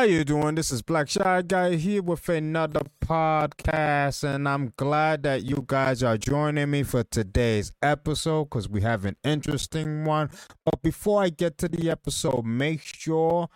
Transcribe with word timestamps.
How 0.00 0.06
you 0.06 0.24
doing? 0.24 0.54
This 0.54 0.70
is 0.70 0.80
Black 0.80 1.10
Shy 1.10 1.42
Guy 1.42 1.74
here 1.74 2.02
with 2.02 2.26
another 2.30 2.80
podcast, 3.04 4.24
and 4.24 4.48
I'm 4.48 4.72
glad 4.74 5.24
that 5.24 5.42
you 5.42 5.62
guys 5.66 6.02
are 6.02 6.16
joining 6.16 6.70
me 6.70 6.84
for 6.84 7.02
today's 7.02 7.70
episode 7.82 8.44
because 8.44 8.66
we 8.66 8.80
have 8.80 9.04
an 9.04 9.16
interesting 9.22 10.06
one. 10.06 10.30
But 10.64 10.80
before 10.80 11.22
I 11.22 11.28
get 11.28 11.58
to 11.58 11.68
the 11.68 11.90
episode, 11.90 12.46
make 12.46 12.80
sure 12.80 13.50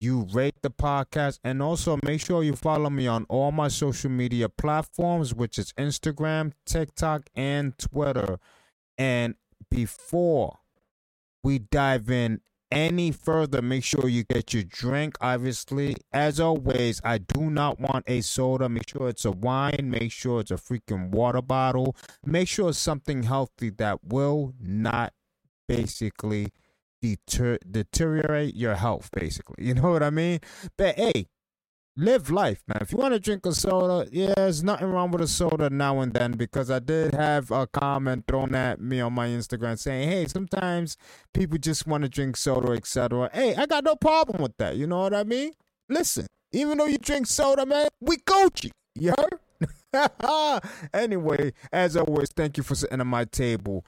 you 0.00 0.26
rate 0.32 0.56
the 0.62 0.70
podcast 0.72 1.38
and 1.44 1.62
also 1.62 1.96
make 2.02 2.22
sure 2.22 2.42
you 2.42 2.56
follow 2.56 2.90
me 2.90 3.06
on 3.06 3.24
all 3.28 3.52
my 3.52 3.68
social 3.68 4.10
media 4.10 4.48
platforms, 4.48 5.32
which 5.32 5.60
is 5.60 5.72
Instagram, 5.74 6.54
TikTok, 6.66 7.30
and 7.36 7.78
Twitter. 7.78 8.40
And 8.98 9.36
before 9.70 10.58
we 11.44 11.60
dive 11.60 12.10
in 12.10 12.40
any 12.70 13.12
further, 13.12 13.62
make 13.62 13.84
sure 13.84 14.08
you 14.08 14.24
get 14.24 14.52
your 14.54 14.64
drink. 14.64 15.16
Obviously, 15.20 15.96
as 16.12 16.40
always, 16.40 17.00
I 17.04 17.18
do 17.18 17.50
not 17.50 17.80
want 17.80 18.04
a 18.06 18.20
soda. 18.20 18.68
Make 18.68 18.88
sure 18.88 19.08
it's 19.08 19.24
a 19.24 19.30
wine. 19.30 19.90
Make 19.90 20.12
sure 20.12 20.40
it's 20.40 20.50
a 20.50 20.56
freaking 20.56 21.10
water 21.10 21.42
bottle. 21.42 21.96
Make 22.24 22.48
sure 22.48 22.70
it's 22.70 22.78
something 22.78 23.24
healthy 23.24 23.70
that 23.70 24.04
will 24.04 24.54
not 24.60 25.12
basically 25.66 26.48
deter- 27.02 27.58
deteriorate 27.70 28.54
your 28.56 28.74
health, 28.74 29.10
basically. 29.12 29.56
You 29.66 29.74
know 29.74 29.90
what 29.90 30.02
I 30.02 30.10
mean? 30.10 30.40
But 30.76 30.96
hey, 30.96 31.26
live 31.98 32.30
life, 32.30 32.62
man. 32.68 32.78
If 32.80 32.92
you 32.92 32.98
want 32.98 33.14
to 33.14 33.20
drink 33.20 33.44
a 33.44 33.52
soda, 33.52 34.08
yeah, 34.12 34.32
there's 34.36 34.62
nothing 34.62 34.86
wrong 34.86 35.10
with 35.10 35.20
a 35.20 35.26
soda 35.26 35.68
now 35.68 36.00
and 36.00 36.14
then 36.14 36.32
because 36.32 36.70
I 36.70 36.78
did 36.78 37.12
have 37.12 37.50
a 37.50 37.66
comment 37.66 38.24
thrown 38.28 38.54
at 38.54 38.80
me 38.80 39.00
on 39.00 39.12
my 39.12 39.26
Instagram 39.26 39.76
saying, 39.76 40.08
hey, 40.08 40.26
sometimes 40.26 40.96
people 41.34 41.58
just 41.58 41.86
want 41.86 42.04
to 42.04 42.08
drink 42.08 42.36
soda, 42.36 42.72
etc. 42.72 43.28
Hey, 43.32 43.56
I 43.56 43.66
got 43.66 43.82
no 43.82 43.96
problem 43.96 44.40
with 44.40 44.56
that. 44.58 44.76
You 44.76 44.86
know 44.86 45.00
what 45.00 45.12
I 45.12 45.24
mean? 45.24 45.52
Listen, 45.88 46.26
even 46.52 46.78
though 46.78 46.86
you 46.86 46.98
drink 46.98 47.26
soda, 47.26 47.66
man, 47.66 47.88
we 48.00 48.18
Gucci. 48.18 48.70
You 48.94 49.14
heard? 49.18 49.40
anyway, 50.94 51.52
as 51.72 51.96
always, 51.96 52.30
thank 52.30 52.56
you 52.56 52.62
for 52.62 52.76
sitting 52.76 53.00
at 53.00 53.06
my 53.06 53.24
table. 53.24 53.84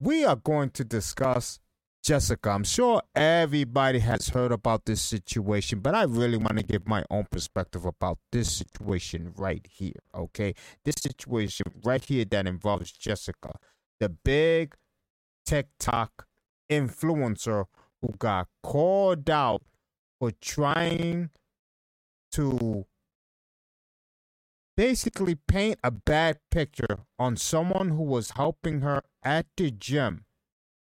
We 0.00 0.24
are 0.24 0.36
going 0.36 0.70
to 0.70 0.84
discuss 0.84 1.60
Jessica, 2.02 2.50
I'm 2.50 2.64
sure 2.64 3.02
everybody 3.14 3.98
has 3.98 4.28
heard 4.28 4.52
about 4.52 4.86
this 4.86 5.02
situation, 5.02 5.80
but 5.80 5.94
I 5.94 6.04
really 6.04 6.38
want 6.38 6.56
to 6.56 6.62
give 6.62 6.88
my 6.88 7.04
own 7.10 7.26
perspective 7.30 7.84
about 7.84 8.18
this 8.32 8.50
situation 8.50 9.32
right 9.36 9.66
here, 9.68 10.00
okay? 10.14 10.54
This 10.84 10.94
situation 11.00 11.66
right 11.84 12.02
here 12.02 12.24
that 12.26 12.46
involves 12.46 12.92
Jessica, 12.92 13.58
the 14.00 14.08
big 14.08 14.74
TikTok 15.44 16.26
influencer 16.70 17.66
who 18.00 18.14
got 18.18 18.48
called 18.62 19.28
out 19.28 19.62
for 20.18 20.30
trying 20.40 21.30
to 22.32 22.86
basically 24.76 25.34
paint 25.34 25.78
a 25.82 25.90
bad 25.90 26.38
picture 26.50 27.00
on 27.18 27.36
someone 27.36 27.88
who 27.90 28.02
was 28.02 28.30
helping 28.30 28.80
her 28.80 29.02
at 29.22 29.46
the 29.56 29.70
gym 29.70 30.24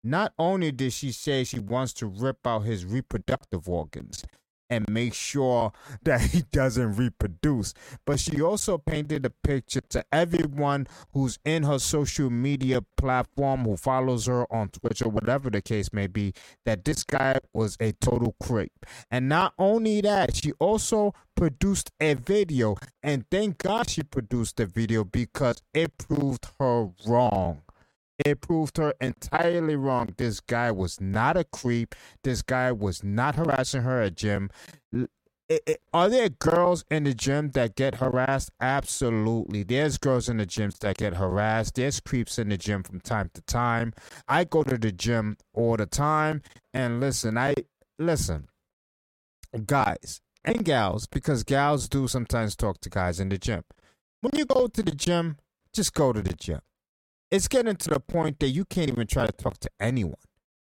not 0.05 0.33
only 0.37 0.71
did 0.71 0.93
she 0.93 1.11
say 1.11 1.43
she 1.43 1.59
wants 1.59 1.91
to 1.93 2.05
rip 2.05 2.45
out 2.45 2.59
his 2.59 2.85
reproductive 2.85 3.67
organs 3.67 4.23
and 4.69 4.85
make 4.89 5.13
sure 5.13 5.71
that 6.03 6.21
he 6.21 6.43
doesn't 6.51 6.95
reproduce, 6.95 7.73
but 8.05 8.19
she 8.19 8.41
also 8.41 8.77
painted 8.77 9.25
a 9.25 9.29
picture 9.29 9.81
to 9.89 10.03
everyone 10.11 10.87
who's 11.11 11.39
in 11.45 11.63
her 11.63 11.79
social 11.79 12.29
media 12.29 12.81
platform, 12.97 13.63
who 13.63 13.77
follows 13.77 14.25
her 14.25 14.51
on 14.51 14.69
Twitch 14.69 15.01
or 15.01 15.09
whatever 15.09 15.49
the 15.49 15.61
case 15.61 15.91
may 15.93 16.07
be, 16.07 16.33
that 16.65 16.85
this 16.85 17.03
guy 17.03 17.39
was 17.53 17.77
a 17.79 17.91
total 17.93 18.35
creep. 18.41 18.71
And 19.11 19.29
not 19.29 19.53
only 19.57 20.01
that, 20.01 20.35
she 20.35 20.51
also 20.53 21.13
produced 21.35 21.91
a 21.99 22.13
video, 22.15 22.75
and 23.03 23.25
thank 23.29 23.59
God 23.59 23.89
she 23.89 24.03
produced 24.03 24.57
the 24.57 24.65
video 24.65 25.03
because 25.03 25.61
it 25.73 25.97
proved 25.97 26.47
her 26.59 26.89
wrong. 27.05 27.64
It 28.23 28.39
proved 28.39 28.77
her 28.77 28.93
entirely 29.01 29.75
wrong. 29.75 30.13
This 30.17 30.39
guy 30.39 30.71
was 30.71 31.01
not 31.01 31.35
a 31.35 31.43
creep. 31.43 31.95
This 32.23 32.41
guy 32.41 32.71
was 32.71 33.03
not 33.03 33.35
harassing 33.35 33.81
her 33.81 34.01
at 34.01 34.15
gym. 34.15 34.49
It, 35.47 35.61
it, 35.67 35.81
are 35.93 36.09
there 36.09 36.29
girls 36.29 36.85
in 36.89 37.03
the 37.03 37.13
gym 37.13 37.51
that 37.51 37.75
get 37.75 37.95
harassed? 37.95 38.51
Absolutely. 38.59 39.63
There's 39.63 39.97
girls 39.97 40.29
in 40.29 40.37
the 40.37 40.45
gyms 40.45 40.79
that 40.79 40.97
get 40.97 41.15
harassed. 41.15 41.75
There's 41.75 41.99
creeps 41.99 42.39
in 42.39 42.49
the 42.49 42.57
gym 42.57 42.83
from 42.83 43.01
time 43.01 43.29
to 43.33 43.41
time. 43.41 43.93
I 44.27 44.45
go 44.45 44.63
to 44.63 44.77
the 44.77 44.91
gym 44.91 45.37
all 45.53 45.75
the 45.77 45.85
time. 45.85 46.41
And 46.73 46.99
listen, 46.99 47.37
I 47.37 47.53
listen, 47.99 48.47
guys 49.65 50.21
and 50.43 50.63
gals, 50.63 51.05
because 51.05 51.43
gals 51.43 51.89
do 51.89 52.07
sometimes 52.07 52.55
talk 52.55 52.79
to 52.81 52.89
guys 52.89 53.19
in 53.19 53.29
the 53.29 53.37
gym. 53.37 53.63
When 54.21 54.31
you 54.35 54.45
go 54.45 54.67
to 54.67 54.81
the 54.81 54.95
gym, 54.95 55.37
just 55.73 55.93
go 55.93 56.13
to 56.13 56.21
the 56.21 56.33
gym 56.33 56.61
it's 57.31 57.47
getting 57.47 57.75
to 57.75 57.89
the 57.89 57.99
point 57.99 58.39
that 58.39 58.49
you 58.49 58.65
can't 58.65 58.89
even 58.89 59.07
try 59.07 59.25
to 59.25 59.31
talk 59.31 59.57
to 59.59 59.69
anyone. 59.79 60.15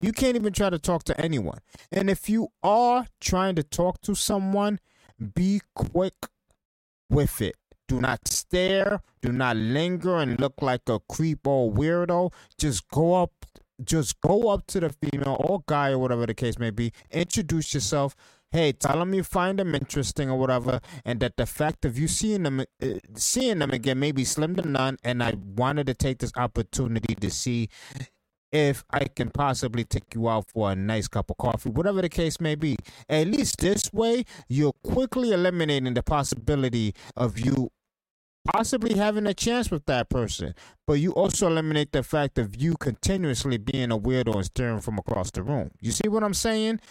You 0.01 0.11
can't 0.11 0.35
even 0.35 0.53
try 0.53 0.69
to 0.69 0.79
talk 0.79 1.03
to 1.05 1.21
anyone. 1.21 1.59
And 1.91 2.09
if 2.09 2.27
you 2.29 2.49
are 2.63 3.05
trying 3.19 3.55
to 3.55 3.63
talk 3.63 4.01
to 4.01 4.15
someone, 4.15 4.79
be 5.35 5.61
quick 5.75 6.15
with 7.09 7.41
it. 7.41 7.55
Do 7.87 8.01
not 8.01 8.27
stare. 8.27 9.01
Do 9.21 9.31
not 9.31 9.57
linger 9.57 10.17
and 10.17 10.39
look 10.39 10.61
like 10.61 10.87
a 10.87 10.99
creep 10.99 11.45
or 11.45 11.71
weirdo. 11.71 12.33
Just 12.57 12.87
go 12.89 13.15
up. 13.15 13.31
Just 13.83 14.21
go 14.21 14.49
up 14.49 14.67
to 14.67 14.79
the 14.79 14.89
female 14.89 15.37
or 15.39 15.63
guy 15.67 15.91
or 15.91 15.97
whatever 15.97 16.25
the 16.25 16.35
case 16.35 16.57
may 16.57 16.69
be. 16.69 16.93
Introduce 17.11 17.73
yourself 17.73 18.15
hey, 18.51 18.71
tell 18.73 18.99
them 18.99 19.13
you 19.13 19.23
find 19.23 19.59
them 19.59 19.73
interesting 19.75 20.29
or 20.29 20.37
whatever, 20.37 20.81
and 21.05 21.19
that 21.21 21.37
the 21.37 21.45
fact 21.45 21.85
of 21.85 21.97
you 21.97 22.07
seeing 22.07 22.43
them, 22.43 22.59
uh, 22.59 22.87
seeing 23.15 23.59
them 23.59 23.71
again, 23.71 23.99
maybe 23.99 24.23
slim 24.25 24.55
to 24.55 24.67
none, 24.67 24.97
and 25.03 25.23
I 25.23 25.33
wanted 25.55 25.87
to 25.87 25.93
take 25.93 26.19
this 26.19 26.31
opportunity 26.35 27.15
to 27.15 27.29
see 27.29 27.69
if 28.51 28.83
I 28.91 29.05
can 29.05 29.29
possibly 29.29 29.85
take 29.85 30.13
you 30.13 30.27
out 30.27 30.49
for 30.49 30.71
a 30.71 30.75
nice 30.75 31.07
cup 31.07 31.29
of 31.29 31.37
coffee, 31.37 31.69
whatever 31.69 32.01
the 32.01 32.09
case 32.09 32.41
may 32.41 32.55
be. 32.55 32.77
At 33.07 33.27
least 33.27 33.59
this 33.59 33.91
way, 33.93 34.25
you're 34.49 34.73
quickly 34.83 35.31
eliminating 35.31 35.93
the 35.93 36.03
possibility 36.03 36.93
of 37.15 37.39
you 37.39 37.71
possibly 38.53 38.97
having 38.97 39.27
a 39.27 39.33
chance 39.33 39.71
with 39.71 39.85
that 39.85 40.09
person. 40.09 40.53
But 40.85 40.93
you 40.93 41.13
also 41.13 41.47
eliminate 41.47 41.91
the 41.91 42.03
fact 42.03 42.37
of 42.37 42.55
you 42.55 42.75
continuously 42.75 43.57
being 43.57 43.91
a 43.91 43.97
weirdo 43.97 44.35
and 44.35 44.45
staring 44.45 44.81
from 44.81 44.97
across 44.97 45.31
the 45.31 45.43
room. 45.43 45.71
You 45.79 45.91
see 45.91 46.09
what 46.09 46.23
I'm 46.23 46.33
saying? 46.33 46.81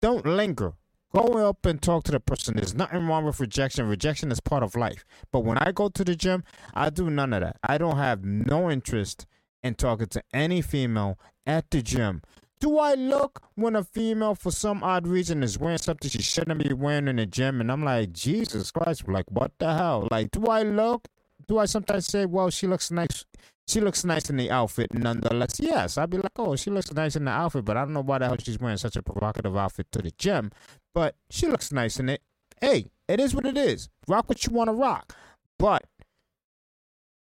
Don't 0.00 0.24
linger. 0.24 0.74
Go 1.14 1.48
up 1.48 1.64
and 1.64 1.80
talk 1.80 2.04
to 2.04 2.12
the 2.12 2.20
person. 2.20 2.56
There's 2.56 2.74
nothing 2.74 3.06
wrong 3.06 3.24
with 3.24 3.40
rejection. 3.40 3.88
Rejection 3.88 4.30
is 4.30 4.40
part 4.40 4.62
of 4.62 4.76
life. 4.76 5.04
But 5.32 5.40
when 5.40 5.56
I 5.58 5.72
go 5.72 5.88
to 5.88 6.04
the 6.04 6.14
gym, 6.14 6.44
I 6.74 6.90
do 6.90 7.08
none 7.10 7.32
of 7.32 7.40
that. 7.40 7.56
I 7.62 7.78
don't 7.78 7.96
have 7.96 8.24
no 8.24 8.70
interest 8.70 9.26
in 9.62 9.74
talking 9.74 10.08
to 10.08 10.22
any 10.34 10.62
female 10.62 11.18
at 11.46 11.70
the 11.70 11.80
gym. 11.82 12.22
Do 12.58 12.78
I 12.78 12.94
look 12.94 13.42
when 13.54 13.76
a 13.76 13.84
female, 13.84 14.34
for 14.34 14.50
some 14.50 14.82
odd 14.82 15.06
reason, 15.06 15.42
is 15.42 15.58
wearing 15.58 15.78
something 15.78 16.10
she 16.10 16.22
shouldn't 16.22 16.62
be 16.62 16.72
wearing 16.72 17.06
in 17.08 17.16
the 17.16 17.26
gym? 17.26 17.60
And 17.60 17.70
I'm 17.70 17.84
like, 17.84 18.12
Jesus 18.12 18.70
Christ, 18.70 19.06
like, 19.06 19.30
what 19.30 19.52
the 19.58 19.74
hell? 19.74 20.08
Like, 20.10 20.30
do 20.30 20.46
I 20.46 20.62
look? 20.62 21.06
Do 21.46 21.58
I 21.58 21.66
sometimes 21.66 22.06
say, 22.06 22.24
well, 22.24 22.50
she 22.50 22.66
looks 22.66 22.90
nice? 22.90 23.24
She 23.68 23.80
looks 23.80 24.04
nice 24.04 24.30
in 24.30 24.36
the 24.36 24.50
outfit, 24.50 24.94
nonetheless. 24.94 25.58
Yes, 25.58 25.98
I'd 25.98 26.10
be 26.10 26.18
like, 26.18 26.38
oh, 26.38 26.54
she 26.54 26.70
looks 26.70 26.92
nice 26.92 27.16
in 27.16 27.24
the 27.24 27.32
outfit, 27.32 27.64
but 27.64 27.76
I 27.76 27.80
don't 27.80 27.94
know 27.94 28.00
why 28.00 28.18
the 28.18 28.26
hell 28.26 28.36
she's 28.38 28.60
wearing 28.60 28.76
such 28.76 28.94
a 28.96 29.02
provocative 29.02 29.56
outfit 29.56 29.90
to 29.92 30.02
the 30.02 30.12
gym 30.12 30.52
but 30.96 31.14
she 31.28 31.46
looks 31.46 31.70
nice 31.70 32.00
in 32.00 32.08
it. 32.08 32.22
Hey, 32.58 32.86
it 33.06 33.20
is 33.20 33.34
what 33.34 33.44
it 33.44 33.58
is. 33.58 33.90
Rock 34.08 34.30
what 34.30 34.46
you 34.46 34.52
want 34.54 34.68
to 34.68 34.72
rock. 34.72 35.14
But 35.58 35.84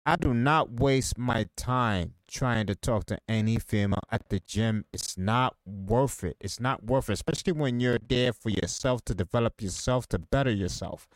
I 0.06 0.14
do 0.14 0.32
not 0.32 0.70
waste 0.70 1.18
my 1.18 1.48
time 1.56 2.14
trying 2.28 2.68
to 2.68 2.76
talk 2.76 3.06
to 3.06 3.18
any 3.28 3.58
female 3.58 4.04
at 4.12 4.28
the 4.28 4.38
gym. 4.38 4.84
It's 4.92 5.18
not 5.18 5.56
worth 5.66 6.22
it. 6.22 6.36
It's 6.40 6.60
not 6.60 6.84
worth 6.84 7.10
it, 7.10 7.14
especially 7.14 7.52
when 7.52 7.80
you're 7.80 7.98
there 7.98 8.32
for 8.32 8.50
yourself 8.50 9.04
to 9.06 9.14
develop 9.14 9.60
yourself, 9.60 10.06
to 10.10 10.20
better 10.20 10.52
yourself 10.52 11.08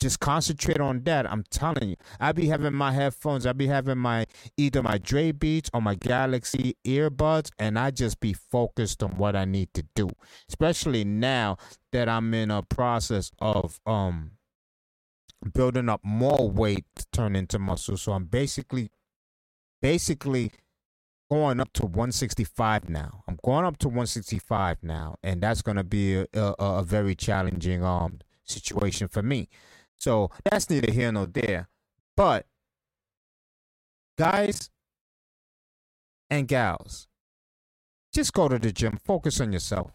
just 0.00 0.20
concentrate 0.20 0.80
on 0.80 1.02
that. 1.04 1.30
I'm 1.30 1.44
telling 1.50 1.90
you, 1.90 1.96
I 2.20 2.32
be 2.32 2.46
having 2.46 2.74
my 2.74 2.92
headphones, 2.92 3.46
I 3.46 3.52
be 3.52 3.66
having 3.66 3.98
my 3.98 4.26
either 4.56 4.82
my 4.82 4.98
Dre 4.98 5.32
Beats 5.32 5.70
or 5.72 5.80
my 5.80 5.94
Galaxy 5.94 6.76
earbuds, 6.86 7.50
and 7.58 7.78
I 7.78 7.90
just 7.90 8.20
be 8.20 8.32
focused 8.32 9.02
on 9.02 9.16
what 9.16 9.36
I 9.36 9.44
need 9.44 9.72
to 9.74 9.84
do. 9.94 10.10
Especially 10.48 11.04
now 11.04 11.56
that 11.92 12.08
I'm 12.08 12.34
in 12.34 12.50
a 12.50 12.62
process 12.62 13.30
of 13.38 13.80
um 13.86 14.32
building 15.52 15.88
up 15.88 16.00
more 16.04 16.50
weight 16.50 16.84
to 16.96 17.06
turn 17.12 17.36
into 17.36 17.58
muscle. 17.58 17.96
So 17.96 18.12
I'm 18.12 18.24
basically 18.24 18.90
basically 19.80 20.52
going 21.30 21.60
up 21.60 21.72
to 21.74 21.82
165 21.82 22.88
now. 22.88 23.22
I'm 23.26 23.38
going 23.44 23.64
up 23.64 23.78
to 23.78 23.88
165 23.88 24.78
now, 24.82 25.16
and 25.22 25.40
that's 25.40 25.62
going 25.62 25.76
to 25.76 25.84
be 25.84 26.14
a, 26.16 26.26
a, 26.34 26.54
a 26.58 26.82
very 26.82 27.14
challenging 27.14 27.82
um 27.84 28.20
situation 28.44 29.08
for 29.08 29.22
me. 29.22 29.48
So 30.04 30.30
that's 30.44 30.68
neither 30.68 30.92
here 30.92 31.10
nor 31.10 31.24
there. 31.26 31.70
But 32.14 32.46
guys 34.18 34.70
and 36.30 36.46
gals, 36.46 37.08
just 38.12 38.34
go 38.34 38.48
to 38.48 38.58
the 38.58 38.72
gym, 38.72 38.98
focus 39.04 39.40
on 39.40 39.52
yourself. 39.54 39.92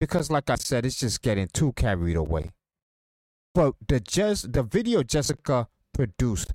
because, 0.00 0.30
like 0.30 0.50
I 0.50 0.56
said, 0.56 0.86
it's 0.86 0.98
just 1.00 1.22
getting 1.22 1.48
too 1.48 1.72
carried 1.72 2.16
away. 2.16 2.52
But 3.54 3.74
the 3.88 4.00
just 4.00 4.52
the 4.52 4.62
video 4.62 5.02
Jessica 5.02 5.68
produced 5.94 6.52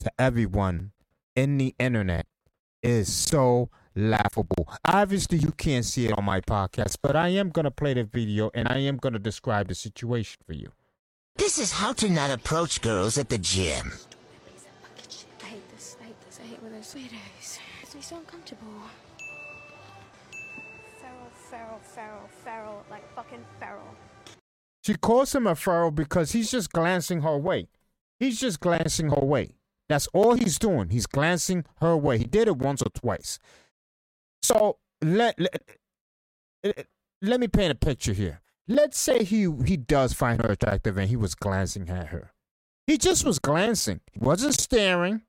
to 0.00 0.12
everyone 0.18 0.92
in 1.36 1.58
the 1.58 1.74
internet 1.78 2.26
is 2.82 3.12
so 3.12 3.70
laughable. 3.96 4.68
Obviously, 4.84 5.38
you 5.38 5.52
can't 5.52 5.84
see 5.84 6.06
it 6.06 6.18
on 6.18 6.24
my 6.24 6.40
podcast, 6.40 6.98
but 7.02 7.16
I 7.16 7.28
am 7.30 7.50
gonna 7.50 7.70
play 7.72 7.94
the 7.94 8.04
video 8.04 8.50
and 8.54 8.68
I 8.68 8.78
am 8.78 8.98
gonna 8.98 9.18
describe 9.18 9.68
the 9.68 9.74
situation 9.74 10.38
for 10.46 10.54
you. 10.54 10.72
This 11.38 11.56
is 11.58 11.70
how 11.70 11.92
to 11.94 12.10
not 12.10 12.30
approach 12.30 12.82
girls 12.82 13.16
at 13.16 13.28
the 13.28 13.38
gym. 13.38 13.92
I 15.40 15.46
hate 15.46 15.70
this. 15.70 15.96
I 16.00 16.04
hate 16.04 16.20
this. 16.26 16.40
I 16.42 16.46
hate 16.46 16.62
when 16.62 16.72
there's 16.72 16.88
sweet 16.88 17.10
days. 17.10 17.58
It's 17.80 17.94
me 17.94 18.02
so 18.02 18.16
uncomfortable. 18.16 18.66
Feral, 21.00 21.30
feral, 21.48 21.78
feral, 21.84 22.28
feral, 22.44 22.84
like 22.90 23.14
fucking 23.14 23.44
feral. 23.60 23.94
She 24.84 24.94
calls 24.94 25.32
him 25.34 25.46
a 25.46 25.54
feral 25.54 25.92
because 25.92 26.32
he's 26.32 26.50
just 26.50 26.72
glancing 26.72 27.22
her 27.22 27.38
way. 27.38 27.68
He's 28.18 28.40
just 28.40 28.58
glancing 28.58 29.10
her 29.10 29.24
way. 29.24 29.50
That's 29.88 30.08
all 30.08 30.34
he's 30.34 30.58
doing. 30.58 30.90
He's 30.90 31.06
glancing 31.06 31.64
her 31.80 31.96
way. 31.96 32.18
He 32.18 32.24
did 32.24 32.48
it 32.48 32.56
once 32.56 32.82
or 32.82 32.90
twice. 32.90 33.38
So 34.42 34.78
let 35.00 35.38
let, 35.38 36.86
let 37.22 37.40
me 37.40 37.46
paint 37.46 37.70
a 37.70 37.76
picture 37.76 38.12
here. 38.12 38.40
Let's 38.70 39.00
say 39.00 39.24
he 39.24 39.50
he 39.64 39.78
does 39.78 40.12
find 40.12 40.42
her 40.42 40.52
attractive 40.52 40.98
and 40.98 41.08
he 41.08 41.16
was 41.16 41.34
glancing 41.34 41.88
at 41.88 42.08
her. 42.08 42.32
He 42.86 42.98
just 42.98 43.24
was 43.24 43.38
glancing. 43.38 44.00
He 44.12 44.18
wasn't 44.18 44.60
staring. 44.60 45.22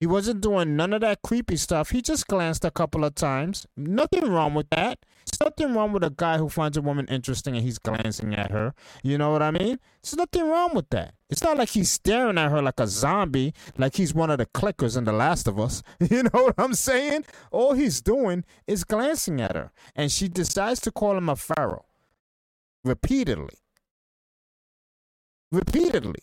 He 0.00 0.06
wasn't 0.06 0.42
doing 0.42 0.76
none 0.76 0.92
of 0.92 1.00
that 1.00 1.22
creepy 1.22 1.56
stuff. 1.56 1.90
He 1.90 2.02
just 2.02 2.26
glanced 2.26 2.64
a 2.64 2.70
couple 2.72 3.04
of 3.04 3.14
times. 3.14 3.66
Nothing 3.76 4.30
wrong 4.30 4.52
with 4.52 4.68
that. 4.70 4.98
There's 5.24 5.40
nothing 5.40 5.74
wrong 5.74 5.92
with 5.92 6.02
a 6.02 6.10
guy 6.10 6.38
who 6.38 6.48
finds 6.48 6.76
a 6.76 6.82
woman 6.82 7.06
interesting 7.06 7.54
and 7.56 7.64
he's 7.64 7.78
glancing 7.78 8.34
at 8.34 8.50
her. 8.50 8.74
You 9.02 9.16
know 9.16 9.30
what 9.30 9.42
I 9.42 9.52
mean? 9.52 9.78
There's 10.02 10.16
nothing 10.16 10.48
wrong 10.48 10.74
with 10.74 10.90
that. 10.90 11.14
It's 11.30 11.42
not 11.42 11.56
like 11.56 11.70
he's 11.70 11.90
staring 11.90 12.36
at 12.36 12.50
her 12.50 12.60
like 12.60 12.78
a 12.78 12.88
zombie, 12.88 13.54
like 13.78 13.94
he's 13.94 14.12
one 14.12 14.30
of 14.30 14.38
the 14.38 14.46
clickers 14.46 14.96
in 14.96 15.04
The 15.04 15.12
Last 15.12 15.48
of 15.48 15.58
Us. 15.58 15.82
You 16.10 16.24
know 16.24 16.30
what 16.44 16.54
I'm 16.58 16.74
saying? 16.74 17.24
All 17.50 17.72
he's 17.72 18.00
doing 18.00 18.44
is 18.66 18.84
glancing 18.84 19.40
at 19.40 19.54
her. 19.54 19.72
And 19.94 20.12
she 20.12 20.28
decides 20.28 20.80
to 20.80 20.90
call 20.90 21.16
him 21.16 21.28
a 21.28 21.36
pharaoh 21.36 21.85
repeatedly. 22.86 23.58
Repeatedly. 25.52 26.22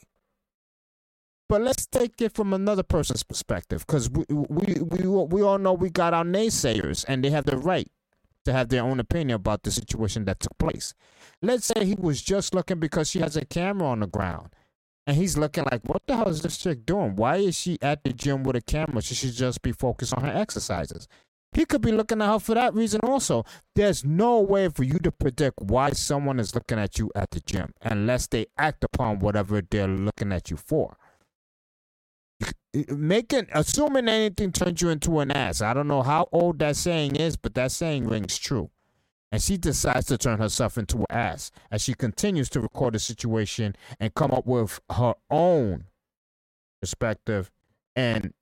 But 1.49 1.61
let's 1.61 1.85
take 1.85 2.19
it 2.21 2.33
from 2.33 2.53
another 2.53 2.83
person's 2.83 3.23
perspective, 3.23 3.85
because 3.85 4.09
we, 4.09 4.23
we 4.29 4.75
we 4.81 5.07
we 5.07 5.41
all 5.41 5.59
know 5.59 5.73
we 5.73 5.89
got 5.89 6.13
our 6.13 6.23
naysayers, 6.23 7.05
and 7.07 7.23
they 7.23 7.29
have 7.29 7.45
the 7.45 7.57
right 7.57 7.89
to 8.45 8.53
have 8.53 8.69
their 8.69 8.83
own 8.83 8.99
opinion 8.99 9.35
about 9.35 9.63
the 9.63 9.71
situation 9.71 10.25
that 10.25 10.39
took 10.39 10.57
place. 10.57 10.93
Let's 11.41 11.65
say 11.67 11.85
he 11.85 11.95
was 11.95 12.21
just 12.21 12.55
looking 12.55 12.79
because 12.79 13.09
she 13.09 13.19
has 13.19 13.37
a 13.37 13.45
camera 13.45 13.87
on 13.87 13.99
the 13.99 14.07
ground, 14.07 14.49
and 15.05 15.15
he's 15.15 15.37
looking 15.37 15.65
like, 15.71 15.87
"What 15.87 16.07
the 16.07 16.15
hell 16.15 16.29
is 16.29 16.41
this 16.41 16.57
chick 16.57 16.85
doing? 16.85 17.15
Why 17.15 17.35
is 17.37 17.55
she 17.55 17.77
at 17.81 18.03
the 18.03 18.13
gym 18.13 18.43
with 18.43 18.55
a 18.55 18.61
camera? 18.61 19.01
She 19.01 19.13
should 19.13 19.33
just 19.33 19.61
be 19.61 19.73
focused 19.73 20.13
on 20.13 20.23
her 20.23 20.33
exercises." 20.33 21.07
He 21.53 21.65
could 21.65 21.81
be 21.81 21.91
looking 21.91 22.21
at 22.21 22.31
her 22.31 22.39
for 22.39 22.55
that 22.55 22.73
reason 22.73 23.01
also. 23.03 23.45
There's 23.75 24.03
no 24.03 24.39
way 24.39 24.69
for 24.69 24.83
you 24.83 24.97
to 24.99 25.11
predict 25.11 25.61
why 25.61 25.91
someone 25.91 26.39
is 26.39 26.55
looking 26.55 26.79
at 26.79 26.97
you 26.97 27.11
at 27.15 27.31
the 27.31 27.39
gym 27.39 27.73
unless 27.81 28.27
they 28.27 28.47
act 28.57 28.83
upon 28.83 29.19
whatever 29.19 29.61
they're 29.61 29.87
looking 29.87 30.31
at 30.31 30.49
you 30.49 30.57
for 30.57 30.97
making 32.89 33.47
assuming 33.53 34.07
anything 34.07 34.51
turns 34.51 34.81
you 34.81 34.89
into 34.89 35.19
an 35.19 35.31
ass. 35.31 35.61
I 35.61 35.73
don't 35.73 35.87
know 35.87 36.01
how 36.01 36.27
old 36.31 36.59
that 36.59 36.75
saying 36.75 37.15
is, 37.15 37.37
but 37.37 37.53
that 37.55 37.71
saying 37.71 38.07
rings 38.07 38.37
true. 38.37 38.69
And 39.31 39.41
she 39.41 39.57
decides 39.57 40.07
to 40.07 40.17
turn 40.17 40.39
herself 40.39 40.77
into 40.77 40.99
an 40.99 41.05
ass 41.09 41.51
as 41.71 41.81
she 41.81 41.93
continues 41.93 42.49
to 42.51 42.61
record 42.61 42.93
the 42.93 42.99
situation 42.99 43.75
and 43.99 44.13
come 44.13 44.31
up 44.31 44.45
with 44.45 44.79
her 44.91 45.15
own 45.29 45.85
perspective 46.81 47.51
and 47.95 48.33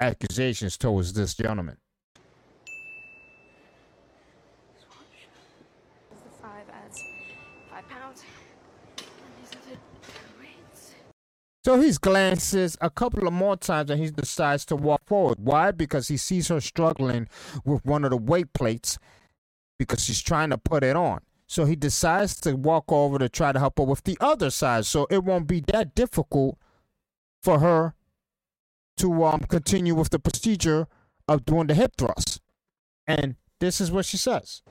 accusations 0.00 0.76
towards 0.76 1.12
this 1.12 1.34
gentleman. 1.34 1.78
The 2.64 2.70
five 6.40 6.68
adds 6.72 7.02
five 7.70 7.88
pounds. 7.88 8.22
And 8.98 9.06
these 9.40 9.50
are 9.56 9.70
the 9.70 9.76
rates. 10.40 10.92
So 11.68 11.78
he 11.78 11.92
glances 11.92 12.78
a 12.80 12.88
couple 12.88 13.28
of 13.28 13.34
more 13.34 13.54
times 13.54 13.90
and 13.90 14.02
he 14.02 14.10
decides 14.10 14.64
to 14.64 14.74
walk 14.74 15.02
forward. 15.04 15.36
Why? 15.38 15.70
Because 15.70 16.08
he 16.08 16.16
sees 16.16 16.48
her 16.48 16.62
struggling 16.62 17.28
with 17.62 17.84
one 17.84 18.04
of 18.04 18.10
the 18.10 18.16
weight 18.16 18.54
plates 18.54 18.98
because 19.78 20.02
she's 20.02 20.22
trying 20.22 20.48
to 20.48 20.56
put 20.56 20.82
it 20.82 20.96
on. 20.96 21.20
So 21.46 21.66
he 21.66 21.76
decides 21.76 22.40
to 22.40 22.56
walk 22.56 22.90
over 22.90 23.18
to 23.18 23.28
try 23.28 23.52
to 23.52 23.58
help 23.58 23.76
her 23.76 23.84
with 23.84 24.04
the 24.04 24.16
other 24.18 24.48
side 24.48 24.86
so 24.86 25.06
it 25.10 25.24
won't 25.24 25.46
be 25.46 25.60
that 25.66 25.94
difficult 25.94 26.56
for 27.42 27.58
her 27.58 27.92
to 28.96 29.24
um, 29.24 29.40
continue 29.40 29.94
with 29.94 30.08
the 30.08 30.18
procedure 30.18 30.86
of 31.28 31.44
doing 31.44 31.66
the 31.66 31.74
hip 31.74 31.96
thrust. 31.98 32.40
And 33.06 33.36
this 33.60 33.78
is 33.78 33.92
what 33.92 34.06
she 34.06 34.16
says. 34.16 34.62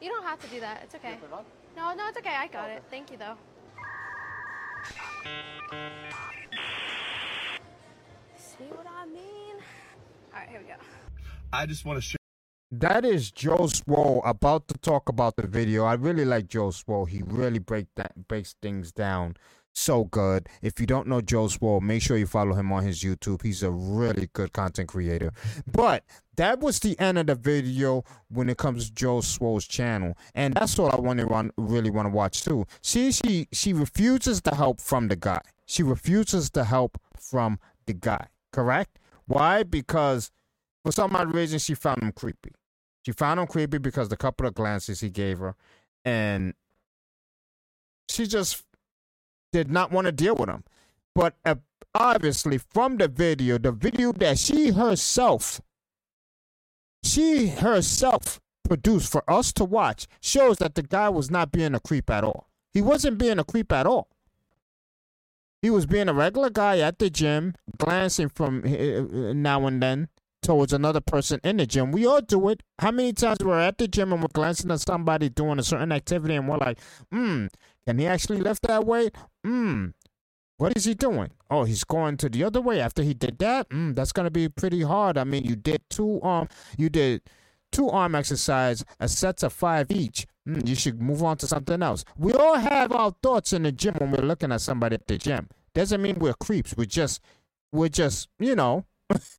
You 0.00 0.08
don't 0.08 0.22
have 0.24 0.40
to 0.40 0.46
do 0.48 0.60
that. 0.60 0.80
It's 0.84 0.94
okay. 0.94 1.18
No, 1.76 1.94
no, 1.94 2.08
it's 2.08 2.18
okay. 2.18 2.34
I 2.34 2.46
got 2.46 2.70
it. 2.70 2.82
Thank 2.90 3.10
you, 3.10 3.18
though. 3.18 3.36
See 8.36 8.64
what 8.70 8.86
I 8.86 9.06
mean? 9.06 9.56
All 10.32 10.40
right, 10.40 10.48
here 10.48 10.60
we 10.60 10.66
go. 10.66 10.74
I 11.52 11.66
just 11.66 11.84
want 11.84 11.98
to 11.98 12.02
share. 12.02 12.16
That 12.72 13.04
is 13.04 13.30
Joe 13.30 13.66
Swoll 13.66 14.22
about 14.24 14.68
to 14.68 14.74
talk 14.74 15.08
about 15.08 15.36
the 15.36 15.46
video. 15.46 15.84
I 15.84 15.94
really 15.94 16.24
like 16.24 16.46
Joe 16.46 16.68
Swoll. 16.68 17.08
He 17.08 17.22
really 17.26 17.58
break 17.58 17.86
that 17.96 18.28
breaks 18.28 18.54
things 18.62 18.92
down 18.92 19.36
so 19.72 20.04
good. 20.04 20.48
If 20.62 20.80
you 20.80 20.86
don't 20.86 21.06
know 21.06 21.20
Joe 21.20 21.46
Swoll, 21.46 21.80
make 21.80 22.02
sure 22.02 22.16
you 22.16 22.26
follow 22.26 22.54
him 22.54 22.72
on 22.72 22.84
his 22.84 23.02
YouTube. 23.02 23.42
He's 23.42 23.62
a 23.62 23.70
really 23.70 24.28
good 24.32 24.52
content 24.52 24.88
creator. 24.88 25.32
But 25.70 26.04
that 26.36 26.60
was 26.60 26.80
the 26.80 26.98
end 26.98 27.18
of 27.18 27.26
the 27.26 27.34
video 27.34 28.04
when 28.28 28.48
it 28.48 28.56
comes 28.56 28.88
to 28.88 28.94
Joe 28.94 29.18
Swoll's 29.18 29.66
channel, 29.66 30.16
and 30.34 30.54
that's 30.54 30.78
all 30.78 30.90
I 30.90 30.96
want 30.96 31.20
to 31.20 31.26
run, 31.26 31.50
really 31.56 31.90
want 31.90 32.06
to 32.06 32.10
watch 32.10 32.44
too. 32.44 32.66
See, 32.80 33.12
she 33.12 33.46
she 33.52 33.72
refuses 33.72 34.40
the 34.40 34.54
help 34.54 34.80
from 34.80 35.08
the 35.08 35.16
guy. 35.16 35.42
She 35.66 35.82
refuses 35.82 36.50
the 36.50 36.64
help 36.64 36.98
from 37.18 37.58
the 37.86 37.92
guy. 37.92 38.28
Correct? 38.52 38.98
Why? 39.26 39.62
Because 39.62 40.30
for 40.82 40.92
some 40.92 41.14
odd 41.14 41.34
reason 41.34 41.58
she 41.58 41.74
found 41.74 42.02
him 42.02 42.12
creepy. 42.12 42.52
She 43.04 43.12
found 43.12 43.38
him 43.38 43.46
creepy 43.46 43.78
because 43.78 44.08
the 44.08 44.16
couple 44.16 44.46
of 44.46 44.54
glances 44.54 45.00
he 45.00 45.10
gave 45.10 45.38
her, 45.38 45.54
and 46.04 46.54
she 48.08 48.26
just 48.26 48.64
did 49.52 49.70
not 49.70 49.90
want 49.92 50.06
to 50.06 50.12
deal 50.12 50.34
with 50.34 50.48
him. 50.48 50.64
But 51.14 51.34
uh, 51.44 51.56
obviously, 51.94 52.58
from 52.58 52.96
the 52.96 53.08
video, 53.08 53.58
the 53.58 53.72
video 53.72 54.12
that 54.12 54.38
she 54.38 54.70
herself, 54.70 55.60
she 57.02 57.48
herself 57.48 58.40
produced 58.64 59.10
for 59.10 59.28
us 59.28 59.52
to 59.54 59.64
watch, 59.64 60.06
shows 60.20 60.58
that 60.58 60.74
the 60.74 60.82
guy 60.82 61.08
was 61.08 61.30
not 61.30 61.50
being 61.50 61.74
a 61.74 61.80
creep 61.80 62.08
at 62.10 62.22
all. 62.24 62.48
He 62.72 62.80
wasn't 62.80 63.18
being 63.18 63.38
a 63.38 63.44
creep 63.44 63.72
at 63.72 63.86
all. 63.86 64.08
He 65.60 65.70
was 65.70 65.86
being 65.86 66.08
a 66.08 66.14
regular 66.14 66.50
guy 66.50 66.78
at 66.78 66.98
the 66.98 67.10
gym, 67.10 67.54
glancing 67.76 68.28
from 68.28 68.62
uh, 68.64 69.32
now 69.34 69.66
and 69.66 69.82
then 69.82 70.08
towards 70.42 70.72
another 70.72 71.00
person 71.00 71.40
in 71.44 71.58
the 71.58 71.66
gym. 71.66 71.92
We 71.92 72.06
all 72.06 72.22
do 72.22 72.48
it. 72.48 72.62
How 72.78 72.90
many 72.90 73.12
times 73.12 73.38
we're 73.44 73.58
at 73.58 73.76
the 73.76 73.88
gym 73.88 74.12
and 74.12 74.22
we're 74.22 74.28
glancing 74.32 74.70
at 74.70 74.80
somebody 74.80 75.28
doing 75.28 75.58
a 75.58 75.62
certain 75.62 75.92
activity 75.92 76.34
and 76.34 76.48
we're 76.48 76.56
like, 76.56 76.78
hmm, 77.12 77.46
can 77.90 77.98
he 77.98 78.06
actually 78.06 78.40
left 78.40 78.62
that 78.62 78.86
way, 78.86 79.10
Hmm, 79.42 79.86
what 80.58 80.76
is 80.76 80.84
he 80.84 80.94
doing? 80.94 81.30
Oh, 81.50 81.64
he's 81.64 81.82
going 81.82 82.18
to 82.18 82.28
the 82.28 82.44
other 82.44 82.60
way 82.60 82.80
after 82.80 83.02
he 83.02 83.14
did 83.14 83.38
that. 83.40 83.66
Hmm, 83.68 83.94
that's 83.94 84.12
gonna 84.12 84.30
be 84.30 84.48
pretty 84.48 84.82
hard. 84.82 85.18
I 85.18 85.24
mean, 85.24 85.42
you 85.42 85.56
did 85.56 85.82
two 85.90 86.20
arm, 86.22 86.48
you 86.78 86.88
did 86.88 87.22
two 87.72 87.88
arm 87.88 88.14
exercise, 88.14 88.84
a 89.00 89.08
sets 89.08 89.42
of 89.42 89.52
five 89.52 89.90
each. 89.90 90.24
Hmm, 90.46 90.60
you 90.64 90.76
should 90.76 91.02
move 91.02 91.24
on 91.24 91.36
to 91.38 91.48
something 91.48 91.82
else. 91.82 92.04
We 92.16 92.32
all 92.32 92.54
have 92.54 92.92
our 92.92 93.12
thoughts 93.24 93.52
in 93.52 93.64
the 93.64 93.72
gym 93.72 93.94
when 93.98 94.12
we're 94.12 94.24
looking 94.24 94.52
at 94.52 94.60
somebody 94.60 94.94
at 94.94 95.08
the 95.08 95.18
gym. 95.18 95.48
Doesn't 95.74 96.00
mean 96.00 96.20
we're 96.20 96.34
creeps. 96.34 96.76
We're 96.76 96.84
just, 96.84 97.20
we're 97.72 97.88
just, 97.88 98.28
you 98.38 98.54
know, 98.54 98.84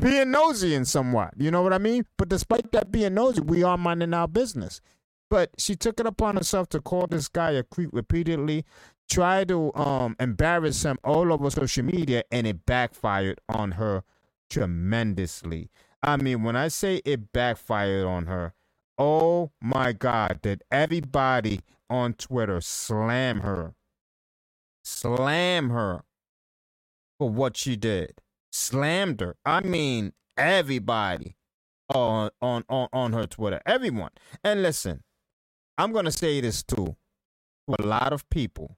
being 0.00 0.30
nosy 0.30 0.74
in 0.74 0.84
somewhat. 0.84 1.32
You 1.38 1.50
know 1.50 1.62
what 1.62 1.72
I 1.72 1.78
mean? 1.78 2.04
But 2.18 2.28
despite 2.28 2.72
that 2.72 2.92
being 2.92 3.14
nosy, 3.14 3.40
we 3.40 3.62
are 3.62 3.78
minding 3.78 4.12
our 4.12 4.28
business. 4.28 4.82
But 5.30 5.52
she 5.58 5.76
took 5.76 6.00
it 6.00 6.06
upon 6.06 6.36
herself 6.36 6.68
to 6.70 6.80
call 6.80 7.06
this 7.08 7.28
guy 7.28 7.52
a 7.52 7.62
creep 7.62 7.90
repeatedly, 7.92 8.64
try 9.10 9.44
to 9.44 9.72
um 9.74 10.16
embarrass 10.20 10.84
him 10.84 10.98
all 11.04 11.32
over 11.32 11.50
social 11.50 11.84
media, 11.84 12.24
and 12.32 12.46
it 12.46 12.66
backfired 12.66 13.40
on 13.48 13.72
her 13.72 14.04
tremendously. 14.50 15.70
I 16.02 16.16
mean, 16.18 16.42
when 16.44 16.56
I 16.56 16.68
say 16.68 17.02
it 17.04 17.32
backfired 17.32 18.06
on 18.06 18.26
her, 18.26 18.54
oh 18.98 19.52
my 19.62 19.92
God, 19.92 20.40
did 20.42 20.64
everybody 20.70 21.60
on 21.90 22.14
Twitter 22.14 22.60
slam 22.60 23.40
her? 23.40 23.74
Slam 24.84 25.70
her 25.70 26.02
for 27.18 27.30
what 27.30 27.56
she 27.56 27.76
did. 27.76 28.20
Slammed 28.52 29.20
her. 29.20 29.36
I 29.46 29.60
mean, 29.60 30.12
everybody 30.36 31.36
on 31.94 32.30
on 32.42 32.64
on, 32.68 32.88
on 32.92 33.12
her 33.12 33.26
Twitter. 33.26 33.60
Everyone. 33.66 34.10
And 34.42 34.62
listen, 34.62 35.02
I'm 35.80 35.92
gonna 35.92 36.12
say 36.12 36.40
this 36.40 36.62
too. 36.62 36.96
To 37.68 37.76
a 37.78 37.86
lot 37.86 38.12
of 38.12 38.28
people. 38.28 38.76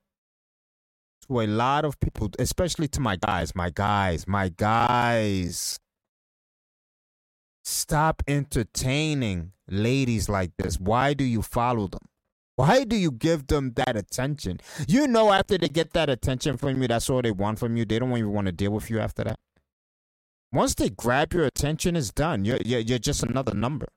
To 1.26 1.40
a 1.40 1.46
lot 1.46 1.84
of 1.84 1.98
people, 1.98 2.30
especially 2.38 2.88
to 2.88 3.00
my 3.00 3.16
guys, 3.16 3.54
my 3.54 3.70
guys, 3.70 4.26
my 4.28 4.48
guys. 4.48 5.80
Stop 7.64 8.22
entertaining 8.28 9.52
ladies 9.68 10.28
like 10.28 10.52
this. 10.58 10.78
Why 10.78 11.14
do 11.14 11.24
you 11.24 11.42
follow 11.42 11.88
them? 11.88 12.06
Why 12.56 12.84
do 12.84 12.96
you 12.96 13.10
give 13.10 13.48
them 13.48 13.72
that 13.76 13.96
attention? 13.96 14.60
You 14.86 15.08
know, 15.08 15.32
after 15.32 15.58
they 15.58 15.68
get 15.68 15.92
that 15.94 16.08
attention 16.08 16.56
from 16.56 16.80
you, 16.82 16.88
that's 16.88 17.08
all 17.10 17.22
they 17.22 17.30
want 17.30 17.58
from 17.58 17.76
you. 17.76 17.84
They 17.84 17.98
don't 17.98 18.16
even 18.16 18.32
want 18.32 18.46
to 18.46 18.52
deal 18.52 18.72
with 18.72 18.90
you 18.90 19.00
after 19.00 19.24
that. 19.24 19.38
Once 20.52 20.74
they 20.74 20.90
grab 20.90 21.32
your 21.32 21.46
attention, 21.46 21.96
it's 21.96 22.12
done. 22.12 22.44
You're, 22.44 22.58
you're, 22.64 22.80
you're 22.80 22.98
just 22.98 23.22
another 23.22 23.54
number. 23.54 23.88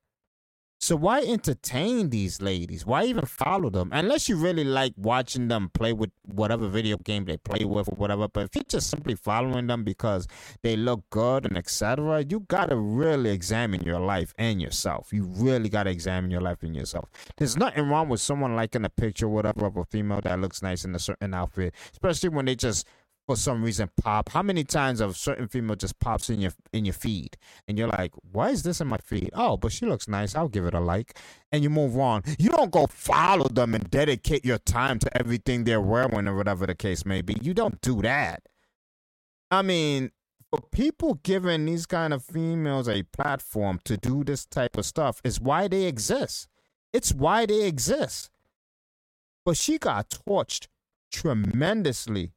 So 0.85 0.95
why 0.95 1.21
entertain 1.21 2.11
these 2.11 2.43
ladies? 2.43 2.85
Why 2.85 3.05
even 3.05 3.25
follow 3.25 3.71
them? 3.71 3.89
Unless 3.91 4.29
you 4.29 4.37
really 4.37 4.63
like 4.63 4.93
watching 4.95 5.47
them 5.47 5.71
play 5.73 5.93
with 5.93 6.11
whatever 6.21 6.67
video 6.67 6.97
game 6.97 7.25
they 7.25 7.37
play 7.37 7.65
with 7.65 7.89
or 7.89 7.95
whatever. 7.95 8.27
But 8.27 8.43
if 8.43 8.49
you're 8.55 8.65
just 8.69 8.91
simply 8.91 9.15
following 9.15 9.65
them 9.65 9.83
because 9.83 10.27
they 10.61 10.75
look 10.75 11.09
good 11.09 11.47
and 11.47 11.57
etc., 11.57 12.23
you 12.29 12.41
gotta 12.41 12.75
really 12.75 13.31
examine 13.31 13.81
your 13.81 13.99
life 13.99 14.35
and 14.37 14.61
yourself. 14.61 15.11
You 15.11 15.23
really 15.23 15.69
gotta 15.69 15.89
examine 15.89 16.29
your 16.29 16.41
life 16.41 16.61
and 16.61 16.75
yourself. 16.75 17.09
There's 17.35 17.57
nothing 17.57 17.89
wrong 17.89 18.07
with 18.07 18.21
someone 18.21 18.55
liking 18.55 18.85
a 18.85 18.89
picture, 18.89 19.27
whatever, 19.27 19.65
of 19.65 19.77
a 19.77 19.85
female 19.85 20.21
that 20.21 20.39
looks 20.39 20.61
nice 20.61 20.85
in 20.85 20.93
a 20.93 20.99
certain 20.99 21.33
outfit, 21.33 21.73
especially 21.93 22.29
when 22.29 22.45
they 22.45 22.53
just 22.53 22.85
for 23.25 23.35
some 23.35 23.63
reason 23.63 23.89
pop. 24.01 24.29
How 24.29 24.41
many 24.41 24.63
times 24.63 25.01
a 25.01 25.13
certain 25.13 25.47
female 25.47 25.75
just 25.75 25.99
pops 25.99 26.29
in 26.29 26.41
your 26.41 26.51
in 26.73 26.85
your 26.85 26.93
feed 26.93 27.37
and 27.67 27.77
you're 27.77 27.87
like, 27.87 28.11
why 28.31 28.49
is 28.49 28.63
this 28.63 28.81
in 28.81 28.87
my 28.87 28.97
feed? 28.97 29.31
Oh, 29.33 29.57
but 29.57 29.71
she 29.71 29.85
looks 29.85 30.07
nice. 30.07 30.35
I'll 30.35 30.47
give 30.47 30.65
it 30.65 30.73
a 30.73 30.79
like. 30.79 31.17
And 31.51 31.63
you 31.63 31.69
move 31.69 31.97
on. 31.97 32.23
You 32.37 32.49
don't 32.49 32.71
go 32.71 32.87
follow 32.87 33.47
them 33.47 33.73
and 33.73 33.89
dedicate 33.89 34.45
your 34.45 34.57
time 34.59 34.99
to 34.99 35.17
everything 35.17 35.63
they're 35.63 35.81
wearing 35.81 36.27
or 36.27 36.35
whatever 36.35 36.65
the 36.65 36.75
case 36.75 37.05
may 37.05 37.21
be. 37.21 37.37
You 37.41 37.53
don't 37.53 37.81
do 37.81 38.01
that. 38.01 38.43
I 39.49 39.61
mean, 39.61 40.11
for 40.49 40.61
people 40.71 41.15
giving 41.23 41.65
these 41.65 41.85
kind 41.85 42.13
of 42.13 42.23
females 42.23 42.87
a 42.87 43.03
platform 43.03 43.79
to 43.85 43.97
do 43.97 44.23
this 44.23 44.45
type 44.45 44.77
of 44.77 44.85
stuff 44.85 45.21
is 45.23 45.39
why 45.39 45.67
they 45.67 45.85
exist. 45.85 46.47
It's 46.93 47.13
why 47.13 47.45
they 47.45 47.63
exist. 47.63 48.29
But 49.43 49.57
she 49.57 49.77
got 49.77 50.09
torched 50.09 50.67
tremendously 51.11 52.31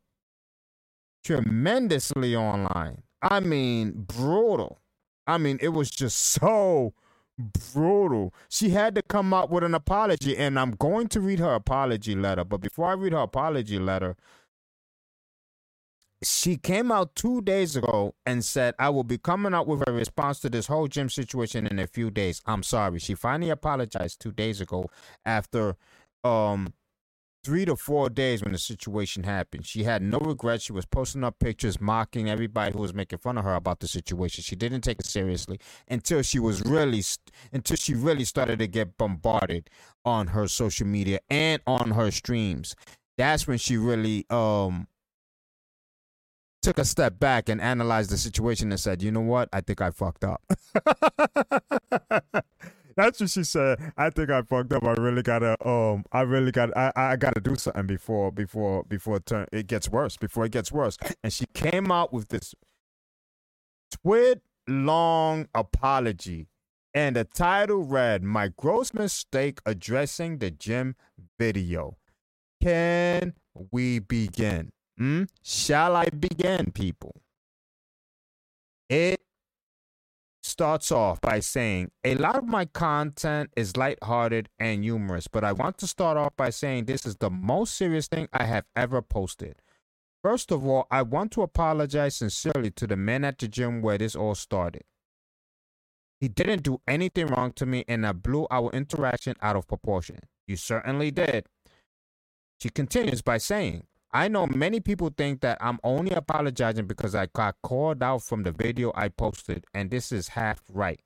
tremendously 1.25 2.35
online. 2.35 3.03
I 3.23 3.41
mean, 3.41 3.93
brutal. 4.07 4.79
I 5.27 5.39
mean, 5.39 5.59
it 5.61 5.69
was 5.69 5.91
just 5.91 6.19
so 6.19 6.95
brutal. 7.73 8.35
She 8.49 8.71
had 8.71 8.95
to 8.95 9.03
come 9.03 9.33
up 9.35 9.51
with 9.51 9.65
an 9.65 9.75
apology, 9.75 10.37
and 10.37 10.59
I'm 10.59 10.73
going 10.73 11.09
to 11.09 11.21
read 11.21 11.39
her 11.39 11.55
apology 11.55 12.15
letter. 12.15 12.45
But 12.45 12.61
before 12.61 12.87
I 12.91 12.95
read 12.95 13.13
her 13.13 13.19
apology 13.21 13.79
letter, 13.79 14.17
she 16.23 16.57
came 16.57 16.91
out 16.91 17.15
two 17.15 17.43
days 17.43 17.77
ago 17.77 18.15
and 18.27 18.45
said, 18.45 18.75
I 18.79 18.89
will 18.91 19.05
be 19.05 19.19
coming 19.19 19.55
out 19.55 19.69
with 19.69 19.89
a 19.89 19.93
response 19.93 20.41
to 20.41 20.51
this 20.51 20.67
whole 20.67 20.89
gym 20.89 21.09
situation 21.09 21.67
in 21.67 21.79
a 21.79 21.87
few 21.87 22.11
days. 22.11 22.43
I'm 22.47 22.63
sorry. 22.63 22.99
She 22.99 23.15
finally 23.15 23.51
apologized 23.51 24.21
two 24.21 24.33
days 24.33 24.61
ago 24.61 24.91
after 25.25 25.77
um 26.25 26.73
three 27.45 27.65
to 27.65 27.77
four 27.77 28.11
days 28.11 28.43
when 28.43 28.53
the 28.53 28.59
situation 28.59 29.23
happened. 29.25 29.67
She 29.67 29.85
had 29.85 30.03
no 30.03 30.19
regrets. 30.19 30.65
She 30.65 30.73
was 30.73 30.87
posting 30.87 31.25
up 31.25 31.39
pictures, 31.39 31.81
mocking 31.81 32.29
everybody 32.29 32.73
who 32.73 32.81
was 32.81 32.95
making 32.95 33.19
fun 33.19 33.39
of 33.39 33.45
her 33.45 33.55
about 33.55 33.81
the 33.81 33.89
situation. 33.89 34.43
She 34.43 34.57
didn't 34.57 34.83
take 34.83 35.01
it 35.01 35.07
seriously 35.07 35.59
until 35.89 36.23
she 36.23 36.39
was 36.39 36.63
really, 36.65 37.03
until 37.53 37.77
she 37.77 37.95
really 37.95 38.25
started 38.25 38.59
to 38.59 38.67
get 38.67 38.97
bombarded 38.99 39.71
on 40.05 40.29
her 40.29 40.49
social 40.49 40.87
media 40.87 41.21
and 41.31 41.63
on 41.67 41.93
her 41.93 42.11
streams. 42.11 42.75
That's 43.17 43.47
when 43.47 43.59
she 43.59 43.77
really 43.77 44.27
um 44.31 44.89
took 46.63 46.79
a 46.79 46.85
step 46.85 47.19
back 47.19 47.49
and 47.49 47.61
analyzed 47.61 48.11
the 48.11 48.19
situation 48.19 48.71
and 48.71 48.81
said, 48.81 49.03
"You 49.03 49.11
know 49.11 49.21
what? 49.21 49.49
I 49.53 49.61
think 49.61 49.81
I 49.81 49.91
fucked 49.91 50.25
up." 50.25 50.43
That's 52.99 53.21
what 53.21 53.31
she 53.31 53.45
said. 53.45 53.93
I 53.97 54.11
think 54.11 54.29
I 54.31 54.43
fucked 54.43 54.73
up. 54.73 54.85
I 54.85 54.95
really 54.95 55.23
gotta 55.23 55.57
um 55.67 56.05
I 56.13 56.23
really 56.23 56.51
got 56.51 56.77
I, 56.77 56.93
I 56.97 57.17
gotta 57.17 57.41
do 57.41 57.55
something 57.55 57.87
before 57.87 58.33
before 58.33 58.83
before 58.85 59.19
it, 59.19 59.27
turn, 59.27 59.47
it 59.53 59.69
gets 59.69 59.89
worse. 59.89 60.17
Before 60.17 60.47
it 60.47 60.53
gets 60.53 60.73
worse. 60.73 60.99
And 61.23 61.33
she 61.33 61.47
came 61.55 61.93
out 61.93 62.13
with 62.13 62.29
this 62.31 62.57
twit 63.93 64.43
long 64.67 65.47
apology. 65.55 66.49
And 66.93 67.15
the 67.15 67.25
title 67.25 67.85
read 67.85 68.25
My 68.25 68.49
gross 68.49 68.93
mistake 68.93 69.61
addressing 69.65 70.39
the 70.39 70.51
gym 70.51 70.97
video. 71.39 71.99
Can 72.61 73.35
we 73.71 74.01
begin? 74.01 74.73
Hmm? 74.99 75.25
Shall 75.45 75.95
I 75.95 76.07
begin, 76.07 76.73
people? 76.73 77.15
It 78.89 79.21
starts 80.49 80.91
off 80.91 81.21
by 81.21 81.41
saying, 81.41 81.91
A 82.05 82.15
lot 82.17 82.37
of 82.37 82.45
my 82.45 82.65
content 82.65 83.51
is 83.57 83.77
lighthearted 83.77 84.49
and 84.59 84.83
humorous, 84.83 85.29
but 85.29 85.45
I 85.45 85.53
want 85.53 85.79
to 85.79 85.87
start 85.87 86.17
off 86.17 86.37
by 86.37 86.51
saying 86.51 86.85
this 86.85 87.07
is 87.07 87.17
the 87.17 87.31
most 87.31 87.75
serious 87.75 88.09
thing 88.09 88.29
I 88.33 88.45
have 88.45 88.65
ever 88.75 89.03
posted. 89.03 89.57
First 90.23 90.51
of 90.51 90.67
all, 90.67 90.87
I 90.91 91.03
want 91.03 91.33
to 91.33 91.43
apologize 91.43 92.17
sincerely 92.17 92.71
to 92.73 92.87
the 92.87 92.97
men 92.97 93.25
at 93.25 93.39
the 93.39 93.49
gym 93.49 93.83
where 93.83 93.99
this 93.99 94.17
all 94.17 94.35
started. 94.35 94.83
He 96.21 96.29
didn't 96.29 96.65
do 96.65 96.81
anything 96.89 97.27
wrong 97.29 97.53
to 97.53 97.67
me, 97.67 97.85
and 97.87 98.05
I 98.05 98.13
blew 98.13 98.49
our 98.51 98.71
interaction 98.73 99.37
out 99.41 99.55
of 99.55 99.69
proportion. 99.69 100.19
You 100.49 100.57
certainly 100.57 101.13
did. 101.13 101.47
She 102.61 102.71
continues 102.71 103.23
by 103.23 103.39
saying, 103.39 103.87
I 104.11 104.29
know 104.29 104.47
many 104.47 104.81
people 104.81 105.13
think 105.15 105.43
that 105.43 105.59
I'm 105.61 105.79
only 105.85 106.13
apologizing 106.13 106.87
because 106.87 107.15
I 107.15 107.27
got 107.27 107.57
called 107.63 108.03
out 108.03 108.23
from 108.23 108.43
the 108.43 108.53
video 108.53 108.91
I 108.95 109.09
posted, 109.09 109.67
and 109.75 109.91
this 109.91 110.13
is 110.13 110.29
half 110.29 110.63
right. 110.73 111.01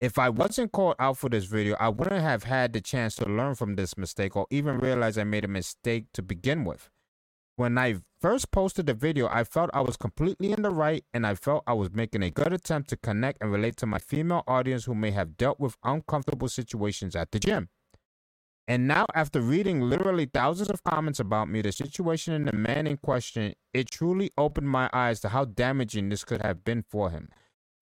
If 0.00 0.18
I 0.18 0.28
wasn't 0.28 0.72
called 0.72 0.96
out 0.98 1.16
for 1.16 1.30
this 1.30 1.46
video, 1.46 1.76
I 1.80 1.88
wouldn't 1.88 2.20
have 2.20 2.44
had 2.44 2.74
the 2.74 2.82
chance 2.82 3.16
to 3.16 3.24
learn 3.24 3.54
from 3.54 3.76
this 3.76 3.96
mistake 3.96 4.36
or 4.36 4.46
even 4.50 4.78
realize 4.78 5.16
I 5.16 5.24
made 5.24 5.46
a 5.46 5.48
mistake 5.48 6.06
to 6.12 6.22
begin 6.22 6.66
with. 6.66 6.90
When 7.56 7.78
I 7.78 8.00
first 8.20 8.50
posted 8.50 8.86
the 8.86 8.94
video, 8.94 9.28
I 9.28 9.44
felt 9.44 9.70
I 9.72 9.80
was 9.80 9.96
completely 9.96 10.52
in 10.52 10.60
the 10.60 10.70
right 10.70 11.04
and 11.14 11.26
I 11.26 11.36
felt 11.36 11.64
I 11.66 11.72
was 11.72 11.92
making 11.92 12.22
a 12.22 12.30
good 12.30 12.52
attempt 12.52 12.90
to 12.90 12.98
connect 12.98 13.40
and 13.40 13.50
relate 13.50 13.76
to 13.76 13.86
my 13.86 13.98
female 13.98 14.42
audience 14.46 14.84
who 14.84 14.94
may 14.94 15.12
have 15.12 15.38
dealt 15.38 15.58
with 15.58 15.76
uncomfortable 15.82 16.48
situations 16.48 17.16
at 17.16 17.30
the 17.30 17.38
gym. 17.38 17.70
And 18.66 18.88
now, 18.88 19.06
after 19.14 19.42
reading 19.42 19.82
literally 19.82 20.24
thousands 20.24 20.70
of 20.70 20.82
comments 20.84 21.20
about 21.20 21.48
me, 21.48 21.60
the 21.60 21.70
situation 21.70 22.32
and 22.32 22.48
the 22.48 22.56
man 22.56 22.86
in 22.86 22.96
question, 22.96 23.54
it 23.74 23.90
truly 23.90 24.30
opened 24.38 24.70
my 24.70 24.88
eyes 24.92 25.20
to 25.20 25.28
how 25.28 25.44
damaging 25.44 26.08
this 26.08 26.24
could 26.24 26.40
have 26.40 26.64
been 26.64 26.82
for 26.88 27.10
him. 27.10 27.28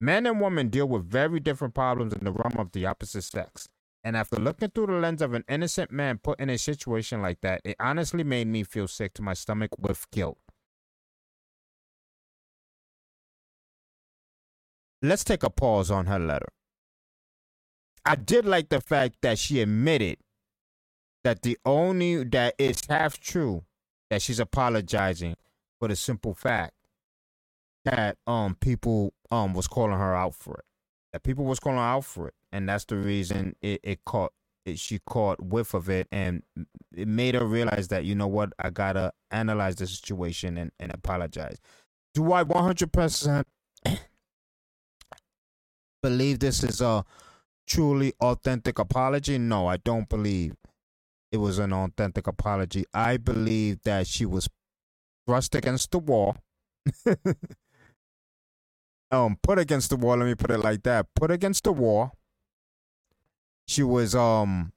Men 0.00 0.26
and 0.26 0.40
women 0.40 0.68
deal 0.68 0.88
with 0.88 1.08
very 1.08 1.38
different 1.38 1.74
problems 1.74 2.12
in 2.12 2.24
the 2.24 2.32
realm 2.32 2.58
of 2.58 2.72
the 2.72 2.84
opposite 2.86 3.22
sex. 3.22 3.68
And 4.02 4.16
after 4.16 4.36
looking 4.36 4.70
through 4.70 4.86
the 4.86 4.94
lens 4.94 5.22
of 5.22 5.32
an 5.34 5.44
innocent 5.48 5.92
man 5.92 6.18
put 6.18 6.40
in 6.40 6.50
a 6.50 6.58
situation 6.58 7.22
like 7.22 7.40
that, 7.42 7.60
it 7.64 7.76
honestly 7.78 8.24
made 8.24 8.48
me 8.48 8.64
feel 8.64 8.88
sick 8.88 9.14
to 9.14 9.22
my 9.22 9.34
stomach 9.34 9.70
with 9.78 10.10
guilt. 10.10 10.38
Let's 15.00 15.22
take 15.22 15.44
a 15.44 15.50
pause 15.50 15.92
on 15.92 16.06
her 16.06 16.18
letter. 16.18 16.48
I 18.04 18.16
did 18.16 18.44
like 18.44 18.68
the 18.68 18.80
fact 18.80 19.18
that 19.22 19.38
she 19.38 19.60
admitted 19.60 20.18
that 21.24 21.42
the 21.42 21.58
only 21.64 22.24
that 22.24 22.54
it's 22.58 22.86
half 22.88 23.18
true 23.20 23.64
that 24.10 24.22
she's 24.22 24.40
apologizing 24.40 25.36
for 25.78 25.88
the 25.88 25.96
simple 25.96 26.34
fact 26.34 26.74
that 27.84 28.16
um 28.26 28.56
people 28.60 29.12
um 29.30 29.54
was 29.54 29.66
calling 29.66 29.98
her 29.98 30.14
out 30.14 30.34
for 30.34 30.54
it. 30.54 30.64
That 31.12 31.22
people 31.22 31.44
was 31.44 31.60
calling 31.60 31.78
her 31.78 31.84
out 31.84 32.04
for 32.04 32.28
it, 32.28 32.34
and 32.52 32.68
that's 32.68 32.84
the 32.86 32.96
reason 32.96 33.56
it, 33.60 33.80
it 33.82 34.04
caught 34.04 34.32
it, 34.64 34.78
she 34.78 35.00
caught 35.06 35.42
whiff 35.42 35.74
of 35.74 35.90
it, 35.90 36.06
and 36.12 36.42
it 36.94 37.08
made 37.08 37.34
her 37.34 37.44
realize 37.44 37.88
that 37.88 38.04
you 38.04 38.14
know 38.14 38.28
what 38.28 38.52
I 38.58 38.70
gotta 38.70 39.12
analyze 39.30 39.76
the 39.76 39.86
situation 39.86 40.56
and, 40.56 40.70
and 40.78 40.92
apologize. 40.92 41.58
Do 42.14 42.32
I 42.32 42.42
one 42.42 42.64
hundred 42.64 42.92
percent 42.92 43.46
believe 46.02 46.38
this 46.38 46.62
is 46.62 46.80
a 46.80 47.04
truly 47.66 48.12
authentic 48.20 48.78
apology? 48.78 49.38
No, 49.38 49.66
I 49.66 49.76
don't 49.78 50.08
believe 50.08 50.54
it 51.32 51.38
was 51.38 51.58
an 51.58 51.72
authentic 51.72 52.26
apology. 52.26 52.84
I 52.92 53.16
believe 53.16 53.82
that 53.84 54.06
she 54.06 54.26
was 54.26 54.48
thrust 55.26 55.54
against 55.54 55.90
the 55.90 55.98
wall. 55.98 56.36
um, 59.10 59.38
put 59.42 59.58
against 59.58 59.90
the 59.90 59.96
wall. 59.96 60.18
Let 60.18 60.26
me 60.26 60.34
put 60.34 60.50
it 60.50 60.58
like 60.58 60.82
that. 60.82 61.06
Put 61.16 61.30
against 61.30 61.64
the 61.64 61.72
wall. 61.72 62.12
She 63.66 63.82
was 63.82 64.14
um 64.14 64.72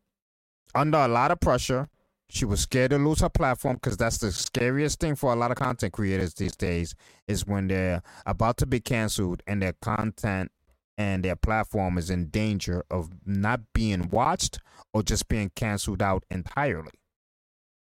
under 0.74 1.00
a 1.00 1.08
lot 1.10 1.32
of 1.32 1.42
pressure. 1.42 1.90
She 2.30 2.46
was 2.46 2.62
scared 2.62 2.92
to 2.92 2.98
lose 2.98 3.20
her 3.20 3.30
platform 3.30 3.76
because 3.76 3.98
that's 3.98 4.18
the 4.18 4.32
scariest 4.32 5.00
thing 5.00 5.16
for 5.16 5.32
a 5.32 5.36
lot 5.36 5.52
of 5.52 5.58
content 5.58 5.94
creators 5.94 6.34
these 6.34 6.56
days 6.56 6.96
is 7.28 7.46
when 7.46 7.68
they're 7.68 8.02
about 8.26 8.58
to 8.58 8.66
be 8.66 8.80
canceled 8.80 9.44
and 9.46 9.62
their 9.62 9.74
content 9.74 10.52
and 10.98 11.24
their 11.24 11.36
platform 11.36 11.98
is 11.98 12.10
in 12.10 12.28
danger 12.28 12.84
of 12.90 13.10
not 13.26 13.62
being 13.74 14.10
watched 14.10 14.60
or 14.94 15.04
just 15.04 15.28
being 15.28 15.52
canceled 15.56 16.02
out 16.02 16.24
entirely. 16.30 16.92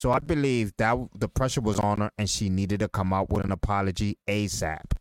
So 0.00 0.12
I 0.12 0.18
believe 0.18 0.72
that 0.78 0.98
the 1.18 1.28
pressure 1.28 1.60
was 1.60 1.78
on 1.78 1.98
her 1.98 2.10
and 2.18 2.28
she 2.28 2.48
needed 2.48 2.80
to 2.80 2.88
come 2.88 3.12
out 3.12 3.30
with 3.30 3.44
an 3.44 3.52
apology 3.52 4.18
ASAP. 4.28 4.92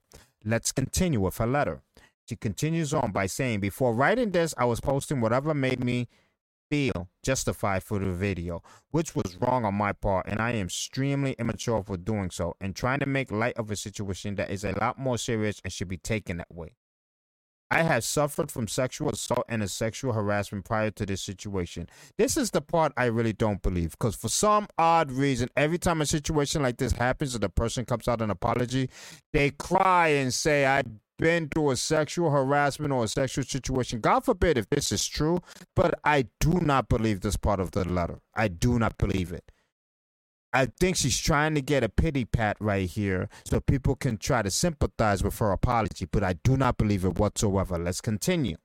Let's 0.45 0.71
continue 0.71 1.19
with 1.19 1.37
her 1.37 1.47
letter. 1.47 1.81
She 2.29 2.35
continues 2.35 2.93
on 2.93 3.11
by 3.11 3.25
saying, 3.25 3.59
Before 3.59 3.93
writing 3.93 4.31
this, 4.31 4.53
I 4.57 4.65
was 4.65 4.79
posting 4.79 5.19
whatever 5.19 5.53
made 5.53 5.83
me 5.83 6.07
feel 6.69 7.09
justified 7.21 7.83
for 7.83 7.99
the 7.99 8.11
video, 8.11 8.63
which 8.91 9.15
was 9.15 9.37
wrong 9.41 9.65
on 9.65 9.75
my 9.75 9.91
part, 9.91 10.25
and 10.27 10.39
I 10.39 10.51
am 10.51 10.67
extremely 10.67 11.33
immature 11.33 11.83
for 11.83 11.97
doing 11.97 12.31
so 12.31 12.55
and 12.61 12.75
trying 12.75 12.99
to 12.99 13.05
make 13.05 13.31
light 13.31 13.57
of 13.57 13.69
a 13.71 13.75
situation 13.75 14.35
that 14.35 14.49
is 14.49 14.63
a 14.63 14.71
lot 14.79 14.97
more 14.97 15.17
serious 15.17 15.61
and 15.63 15.73
should 15.73 15.89
be 15.89 15.97
taken 15.97 16.37
that 16.37 16.53
way. 16.53 16.75
I 17.73 17.81
had 17.81 18.03
suffered 18.03 18.51
from 18.51 18.67
sexual 18.67 19.09
assault 19.09 19.45
and 19.49 19.63
a 19.63 19.67
sexual 19.67 20.13
harassment 20.13 20.63
prior 20.63 20.91
to 20.91 21.07
this 21.07 21.23
situation. 21.23 21.89
This 22.19 22.37
is 22.37 22.51
the 22.51 22.61
part 22.61 22.93
I 22.95 23.05
really 23.05 23.33
don't 23.33 23.63
believe 23.63 23.91
because 23.91 24.15
for 24.15 24.29
some 24.29 24.67
odd 24.77 25.11
reason, 25.11 25.49
every 25.57 25.79
time 25.79 25.99
a 25.99 26.05
situation 26.05 26.61
like 26.61 26.77
this 26.77 26.91
happens 26.91 27.33
and 27.33 27.41
the 27.43 27.49
person 27.49 27.83
comes 27.85 28.07
out 28.07 28.21
an 28.21 28.29
apology, 28.29 28.91
they 29.31 29.49
cry 29.49 30.09
and 30.09 30.31
say, 30.31 30.67
I've 30.67 30.85
been 31.17 31.49
through 31.49 31.71
a 31.71 31.75
sexual 31.75 32.29
harassment 32.29 32.93
or 32.93 33.05
a 33.05 33.07
sexual 33.07 33.43
situation. 33.43 34.01
God 34.01 34.23
forbid 34.23 34.59
if 34.59 34.69
this 34.69 34.91
is 34.91 35.07
true, 35.07 35.39
but 35.75 35.99
I 36.03 36.27
do 36.39 36.59
not 36.59 36.89
believe 36.89 37.21
this 37.21 37.37
part 37.37 37.59
of 37.59 37.71
the 37.71 37.89
letter. 37.89 38.19
I 38.35 38.49
do 38.49 38.77
not 38.77 38.99
believe 38.99 39.31
it. 39.31 39.51
I 40.55 40.67
think 40.67 40.97
she's 40.97 41.19
trying 41.19 41.55
to 41.55 41.61
get 41.61 41.83
a 41.83 41.89
pity 41.89 42.25
pat 42.25 42.57
right 42.59 42.87
here 42.87 43.27
so 43.43 43.59
people 43.59 43.95
can 43.95 44.17
try 44.17 44.43
to 44.43 44.51
sympathize 44.51 45.23
with 45.23 45.39
her 45.39 45.51
apology, 45.51 46.05
but 46.05 46.23
I 46.23 46.33
do 46.33 46.55
not 46.55 46.77
believe 46.77 47.03
it 47.05 47.17
whatsoever. 47.17 47.79
Let's 47.79 48.01
continue. 48.01 48.57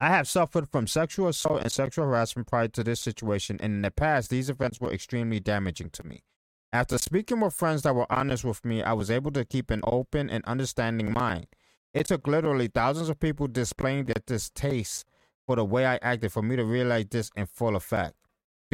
I 0.00 0.08
have 0.08 0.26
suffered 0.26 0.70
from 0.70 0.86
sexual 0.86 1.28
assault 1.28 1.60
and 1.62 1.70
sexual 1.70 2.06
harassment 2.06 2.48
prior 2.48 2.68
to 2.68 2.82
this 2.82 3.00
situation, 3.00 3.58
and 3.60 3.74
in 3.74 3.82
the 3.82 3.90
past, 3.90 4.30
these 4.30 4.48
events 4.48 4.80
were 4.80 4.92
extremely 4.92 5.40
damaging 5.40 5.90
to 5.90 6.06
me. 6.06 6.24
After 6.72 6.96
speaking 6.96 7.40
with 7.40 7.54
friends 7.54 7.82
that 7.82 7.94
were 7.94 8.10
honest 8.10 8.44
with 8.44 8.64
me, 8.64 8.82
I 8.82 8.94
was 8.94 9.10
able 9.10 9.30
to 9.32 9.44
keep 9.44 9.70
an 9.70 9.82
open 9.84 10.30
and 10.30 10.42
understanding 10.46 11.12
mind. 11.12 11.48
It 11.92 12.06
took 12.06 12.26
literally 12.26 12.68
thousands 12.68 13.10
of 13.10 13.20
people 13.20 13.46
displaying 13.46 14.06
their 14.06 14.22
distaste 14.26 15.04
for 15.46 15.56
the 15.56 15.64
way 15.64 15.84
I 15.84 15.98
acted 16.02 16.32
for 16.32 16.42
me 16.42 16.56
to 16.56 16.64
realize 16.64 17.06
this 17.10 17.30
in 17.36 17.46
full 17.46 17.76
effect 17.76 18.14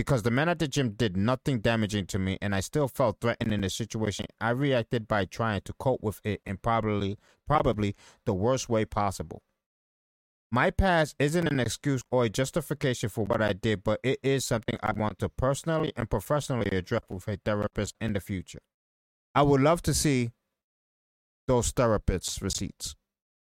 because 0.01 0.23
the 0.23 0.31
men 0.31 0.49
at 0.49 0.59
the 0.59 0.67
gym 0.67 0.93
did 0.93 1.15
nothing 1.15 1.61
damaging 1.61 2.07
to 2.07 2.19
me 2.19 2.39
and 2.41 2.55
I 2.55 2.61
still 2.61 2.89
felt 2.89 3.21
threatened 3.21 3.53
in 3.53 3.61
the 3.61 3.69
situation, 3.69 4.25
I 4.41 4.49
reacted 4.49 5.07
by 5.07 5.27
trying 5.27 5.61
to 5.67 5.75
cope 5.75 6.03
with 6.03 6.23
it 6.25 6.41
in 6.47 6.57
probably 6.57 7.19
probably 7.47 7.95
the 8.25 8.33
worst 8.33 8.71
way 8.71 8.87
possible. 8.87 9.43
My 10.51 10.71
past 10.71 11.17
isn't 11.19 11.47
an 11.47 11.61
excuse 11.61 12.03
or 12.11 12.25
a 12.25 12.31
justification 12.31 13.11
for 13.11 13.27
what 13.27 13.43
I 13.43 13.53
did, 13.53 13.85
but 13.85 14.01
it 14.03 14.21
is 14.23 14.47
something 14.47 14.79
I 14.83 14.93
want 14.93 15.19
to 15.19 15.29
personally 15.29 15.93
and 15.97 16.09
professionally 16.09 16.71
address 16.71 17.03
with 17.11 17.29
a 17.29 17.37
therapist 17.37 17.95
in 18.01 18.15
the 18.15 18.21
future. 18.21 18.63
I 19.35 19.43
would 19.43 19.61
love 19.61 19.83
to 19.83 19.93
see 19.93 20.31
those 21.47 21.75
therapists' 21.75 22.41
receipts 22.41 22.97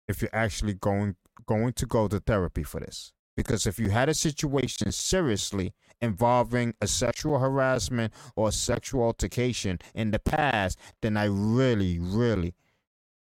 if 0.09 0.23
you're 0.23 0.31
actually 0.33 0.73
going 0.73 1.17
going 1.45 1.75
to 1.75 1.85
go 1.85 2.09
to 2.09 2.19
therapy 2.19 2.63
for 2.63 2.81
this. 2.81 3.13
Because 3.37 3.67
if 3.67 3.79
you 3.79 3.91
had 3.91 4.09
a 4.09 4.15
situation 4.15 4.93
seriously 4.93 5.75
involving 6.01 6.75
a 6.81 6.87
sexual 6.87 7.39
harassment 7.39 8.13
or 8.35 8.51
sexual 8.51 9.03
altercation 9.05 9.79
in 9.95 10.11
the 10.11 10.19
past, 10.19 10.79
then 11.03 11.17
I 11.17 11.25
really, 11.25 11.99
really, 11.99 12.55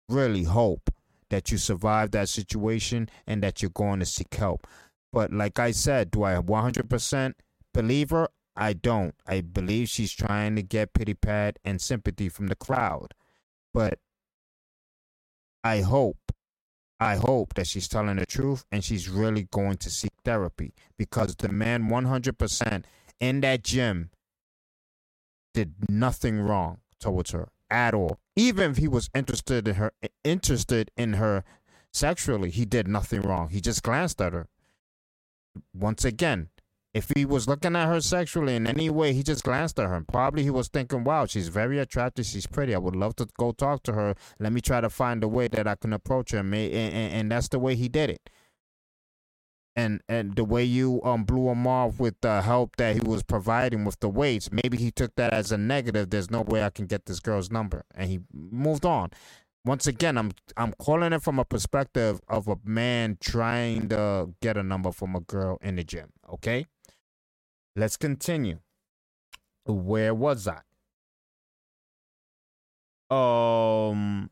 really 0.09 0.43
hope 0.43 0.89
that 1.29 1.51
you 1.51 1.57
survived 1.57 2.11
that 2.11 2.29
situation 2.29 3.09
and 3.25 3.41
that 3.41 3.61
you're 3.61 3.71
going 3.71 3.99
to 3.99 4.05
seek 4.05 4.33
help. 4.35 4.67
But 5.13 5.31
like 5.31 5.59
I 5.59 5.71
said, 5.71 6.11
do 6.11 6.23
I 6.23 6.35
100% 6.35 7.33
believe 7.73 8.09
her? 8.09 8.27
I 8.55 8.73
don't. 8.73 9.15
I 9.25 9.41
believe 9.41 9.87
she's 9.89 10.11
trying 10.11 10.55
to 10.57 10.61
get 10.61 10.93
pity 10.93 11.13
pat 11.13 11.57
and 11.63 11.81
sympathy 11.81 12.27
from 12.29 12.47
the 12.47 12.55
crowd. 12.55 13.13
But 13.73 13.99
I 15.63 15.81
hope 15.81 16.17
I 17.01 17.15
hope 17.15 17.55
that 17.55 17.65
she's 17.65 17.87
telling 17.87 18.17
the 18.17 18.27
truth 18.27 18.63
and 18.71 18.83
she's 18.83 19.09
really 19.09 19.47
going 19.51 19.77
to 19.77 19.89
seek 19.89 20.11
therapy 20.23 20.75
because 20.99 21.35
the 21.35 21.49
man 21.49 21.89
100% 21.89 22.83
in 23.19 23.41
that 23.41 23.63
gym 23.63 24.11
did 25.51 25.73
nothing 25.89 26.39
wrong 26.39 26.77
towards 26.99 27.31
her 27.31 27.49
at 27.71 27.95
all. 27.95 28.19
Even 28.35 28.69
if 28.69 28.77
he 28.77 28.87
was 28.87 29.09
interested 29.15 29.67
in 29.67 29.75
her 29.75 29.93
interested 30.23 30.91
in 30.95 31.13
her 31.13 31.43
sexually, 31.91 32.51
he 32.51 32.65
did 32.65 32.87
nothing 32.87 33.21
wrong. 33.21 33.49
He 33.49 33.61
just 33.61 33.81
glanced 33.81 34.21
at 34.21 34.33
her. 34.33 34.47
Once 35.73 36.05
again, 36.05 36.49
if 36.93 37.11
he 37.15 37.23
was 37.23 37.47
looking 37.47 37.75
at 37.75 37.87
her 37.87 38.01
sexually 38.01 38.55
in 38.55 38.67
any 38.67 38.89
way, 38.89 39.13
he 39.13 39.23
just 39.23 39.43
glanced 39.43 39.79
at 39.79 39.87
her. 39.87 40.01
Probably 40.01 40.43
he 40.43 40.49
was 40.49 40.67
thinking, 40.67 41.03
wow, 41.03 41.25
she's 41.25 41.47
very 41.47 41.79
attractive. 41.79 42.25
She's 42.25 42.47
pretty. 42.47 42.75
I 42.75 42.79
would 42.79 42.95
love 42.95 43.15
to 43.17 43.27
go 43.37 43.53
talk 43.53 43.83
to 43.83 43.93
her. 43.93 44.15
Let 44.39 44.51
me 44.51 44.59
try 44.59 44.81
to 44.81 44.89
find 44.89 45.23
a 45.23 45.27
way 45.27 45.47
that 45.49 45.67
I 45.67 45.75
can 45.75 45.93
approach 45.93 46.31
her. 46.31 46.39
And, 46.39 46.53
and, 46.53 47.13
and 47.13 47.31
that's 47.31 47.47
the 47.47 47.59
way 47.59 47.75
he 47.75 47.87
did 47.87 48.09
it. 48.09 48.29
And 49.73 50.01
and 50.09 50.35
the 50.35 50.43
way 50.43 50.65
you 50.65 51.01
um 51.05 51.23
blew 51.23 51.47
him 51.47 51.65
off 51.65 51.97
with 51.97 52.19
the 52.19 52.41
help 52.41 52.75
that 52.75 52.93
he 52.93 52.99
was 52.99 53.23
providing 53.23 53.85
with 53.85 54.01
the 54.01 54.09
weights, 54.09 54.49
maybe 54.51 54.77
he 54.77 54.91
took 54.91 55.15
that 55.15 55.33
as 55.33 55.53
a 55.53 55.57
negative. 55.57 56.09
There's 56.09 56.29
no 56.29 56.41
way 56.41 56.61
I 56.61 56.71
can 56.71 56.87
get 56.87 57.05
this 57.05 57.21
girl's 57.21 57.49
number, 57.49 57.85
and 57.95 58.09
he 58.09 58.19
moved 58.33 58.85
on 58.85 59.11
once 59.65 59.87
again, 59.87 60.17
I'm 60.17 60.31
I'm 60.57 60.73
calling 60.73 61.13
it 61.13 61.21
from 61.21 61.39
a 61.39 61.45
perspective 61.45 62.19
of 62.27 62.47
a 62.47 62.57
man 62.63 63.17
trying 63.19 63.89
to 63.89 64.29
get 64.41 64.57
a 64.57 64.63
number 64.63 64.91
from 64.91 65.15
a 65.15 65.19
girl 65.19 65.57
in 65.61 65.75
the 65.75 65.83
gym. 65.83 66.11
Okay, 66.33 66.65
Let's 67.75 67.97
continue. 67.97 68.59
Where 69.65 70.13
was 70.13 70.47
I? 70.47 70.61
Um, 73.09 74.29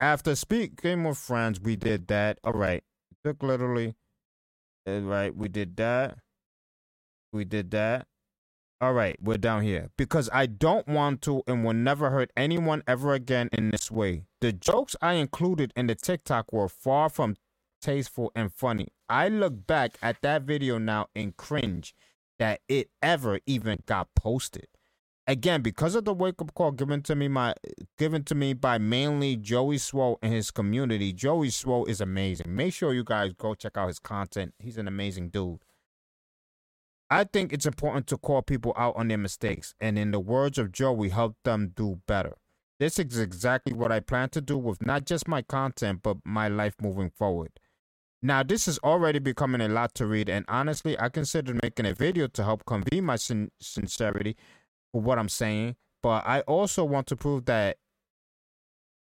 after 0.00 0.34
speaking 0.34 1.04
with 1.04 1.18
friends, 1.18 1.60
we 1.60 1.76
did 1.76 2.08
that. 2.08 2.38
All 2.44 2.52
right, 2.52 2.82
took 3.24 3.42
literally. 3.42 3.94
All 4.86 5.00
right, 5.00 5.34
we 5.34 5.48
did 5.48 5.76
that. 5.76 6.18
We 7.32 7.44
did 7.44 7.70
that. 7.72 8.06
All 8.80 8.92
right, 8.92 9.16
we're 9.20 9.38
down 9.38 9.62
here 9.62 9.90
because 9.96 10.30
I 10.32 10.46
don't 10.46 10.86
want 10.86 11.20
to 11.22 11.42
and 11.48 11.64
will 11.64 11.72
never 11.74 12.10
hurt 12.10 12.30
anyone 12.36 12.82
ever 12.86 13.12
again 13.12 13.48
in 13.52 13.70
this 13.70 13.90
way. 13.90 14.26
The 14.40 14.52
jokes 14.52 14.94
I 15.02 15.14
included 15.14 15.72
in 15.74 15.88
the 15.88 15.96
TikTok 15.96 16.52
were 16.52 16.68
far 16.68 17.08
from 17.08 17.34
tasteful, 17.80 18.32
and 18.34 18.52
funny. 18.52 18.88
I 19.08 19.28
look 19.28 19.66
back 19.66 19.98
at 20.02 20.22
that 20.22 20.42
video 20.42 20.78
now 20.78 21.08
and 21.14 21.36
cringe 21.36 21.94
that 22.38 22.60
it 22.68 22.90
ever 23.02 23.40
even 23.46 23.82
got 23.86 24.08
posted. 24.14 24.68
Again, 25.26 25.60
because 25.60 25.94
of 25.94 26.06
the 26.06 26.14
wake 26.14 26.40
up 26.40 26.54
call 26.54 26.70
given 26.70 27.02
to 27.02 27.14
me 27.14 27.28
my 27.28 27.54
given 27.98 28.24
to 28.24 28.34
me 28.34 28.54
by 28.54 28.78
mainly 28.78 29.36
Joey 29.36 29.76
Swoll 29.76 30.16
and 30.22 30.32
his 30.32 30.50
community. 30.50 31.12
Joey 31.12 31.48
Swoll 31.48 31.86
is 31.86 32.00
amazing. 32.00 32.56
Make 32.56 32.72
sure 32.72 32.94
you 32.94 33.04
guys 33.04 33.34
go 33.36 33.54
check 33.54 33.76
out 33.76 33.88
his 33.88 33.98
content. 33.98 34.54
He's 34.58 34.78
an 34.78 34.88
amazing 34.88 35.28
dude. 35.28 35.58
I 37.10 37.24
think 37.24 37.52
it's 37.52 37.66
important 37.66 38.06
to 38.08 38.16
call 38.16 38.40
people 38.42 38.72
out 38.76 38.96
on 38.96 39.08
their 39.08 39.18
mistakes, 39.18 39.74
and 39.80 39.98
in 39.98 40.12
the 40.12 40.20
words 40.20 40.58
of 40.58 40.72
Joey, 40.72 41.10
help 41.10 41.36
them 41.44 41.72
do 41.74 42.00
better. 42.06 42.36
This 42.78 42.98
is 42.98 43.18
exactly 43.18 43.72
what 43.72 43.90
I 43.90 44.00
plan 44.00 44.28
to 44.30 44.40
do 44.40 44.56
with 44.56 44.84
not 44.86 45.04
just 45.04 45.26
my 45.26 45.42
content, 45.42 46.00
but 46.02 46.18
my 46.24 46.48
life 46.48 46.76
moving 46.80 47.10
forward. 47.10 47.58
Now, 48.20 48.42
this 48.42 48.66
is 48.66 48.78
already 48.78 49.20
becoming 49.20 49.60
a 49.60 49.68
lot 49.68 49.94
to 49.94 50.06
read, 50.06 50.28
and 50.28 50.44
honestly, 50.48 50.98
I 50.98 51.08
considered 51.08 51.60
making 51.62 51.86
a 51.86 51.94
video 51.94 52.26
to 52.26 52.44
help 52.44 52.64
convey 52.66 53.00
my 53.00 53.16
sin- 53.16 53.52
sincerity 53.60 54.36
for 54.92 55.00
what 55.00 55.18
I'm 55.18 55.28
saying. 55.28 55.76
But 56.02 56.26
I 56.26 56.40
also 56.40 56.84
want 56.84 57.06
to 57.08 57.16
prove 57.16 57.44
that 57.46 57.76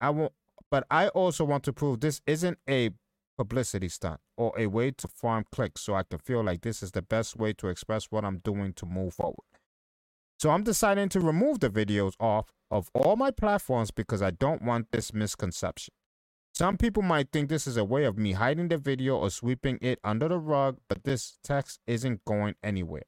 I 0.02 0.10
won't. 0.12 0.34
But 0.72 0.86
I 0.92 1.08
also 1.10 1.44
want 1.44 1.64
to 1.64 1.74
prove 1.74 2.00
this 2.00 2.22
isn't 2.28 2.60
a 2.70 2.92
publicity 3.38 3.90
stunt 3.90 4.20
or 4.38 4.54
a 4.58 4.68
way 4.68 4.92
to 4.92 5.08
farm 5.08 5.46
clicks, 5.52 5.82
so 5.82 5.96
I 5.96 6.04
can 6.04 6.20
feel 6.20 6.44
like 6.44 6.62
this 6.62 6.84
is 6.84 6.92
the 6.92 7.02
best 7.02 7.38
way 7.38 7.54
to 7.54 7.68
express 7.68 8.06
what 8.06 8.24
I'm 8.24 8.40
doing 8.40 8.74
to 8.74 8.86
move 8.86 9.16
forward. 9.16 9.46
So 10.40 10.52
I'm 10.52 10.64
deciding 10.64 11.10
to 11.10 11.20
remove 11.20 11.60
the 11.60 11.70
videos 11.70 12.14
off 12.20 12.48
of 12.70 12.90
all 12.94 13.16
my 13.16 13.32
platforms 13.32 13.92
because 13.92 14.22
I 14.22 14.32
don't 14.32 14.62
want 14.62 14.92
this 14.92 15.14
misconception. 15.14 15.94
Some 16.60 16.76
people 16.76 17.04
might 17.04 17.32
think 17.32 17.48
this 17.48 17.68
is 17.68 17.78
a 17.78 17.86
way 17.86 18.04
of 18.04 18.18
me 18.18 18.34
hiding 18.34 18.68
the 18.68 18.78
video 18.78 19.16
or 19.16 19.30
sweeping 19.30 19.80
it 19.82 19.98
under 20.04 20.28
the 20.28 20.38
rug, 20.38 20.76
but 20.90 21.06
this 21.06 21.38
text 21.42 21.80
isn't 21.88 22.26
going 22.26 22.56
anywhere. 22.62 23.04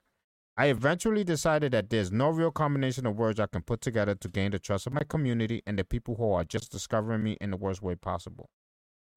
I 0.56 0.68
eventually 0.68 1.26
decided 1.26 1.74
that 1.74 1.90
there's 1.90 2.14
no 2.14 2.30
real 2.30 2.52
combination 2.52 3.06
of 3.06 3.18
words 3.18 3.42
I 3.42 3.48
can 3.48 3.62
put 3.62 3.82
together 3.82 4.16
to 4.16 4.30
gain 4.30 4.52
the 4.52 4.60
trust 4.60 4.88
of 4.88 4.94
my 4.94 5.04
community 5.04 5.64
and 5.68 5.78
the 5.78 5.84
people 5.84 6.16
who 6.16 6.32
are 6.32 6.46
just 6.46 6.72
discovering 6.72 7.24
me 7.24 7.36
in 7.42 7.52
the 7.52 7.58
worst 7.58 7.82
way 7.82 7.96
possible. 7.96 8.50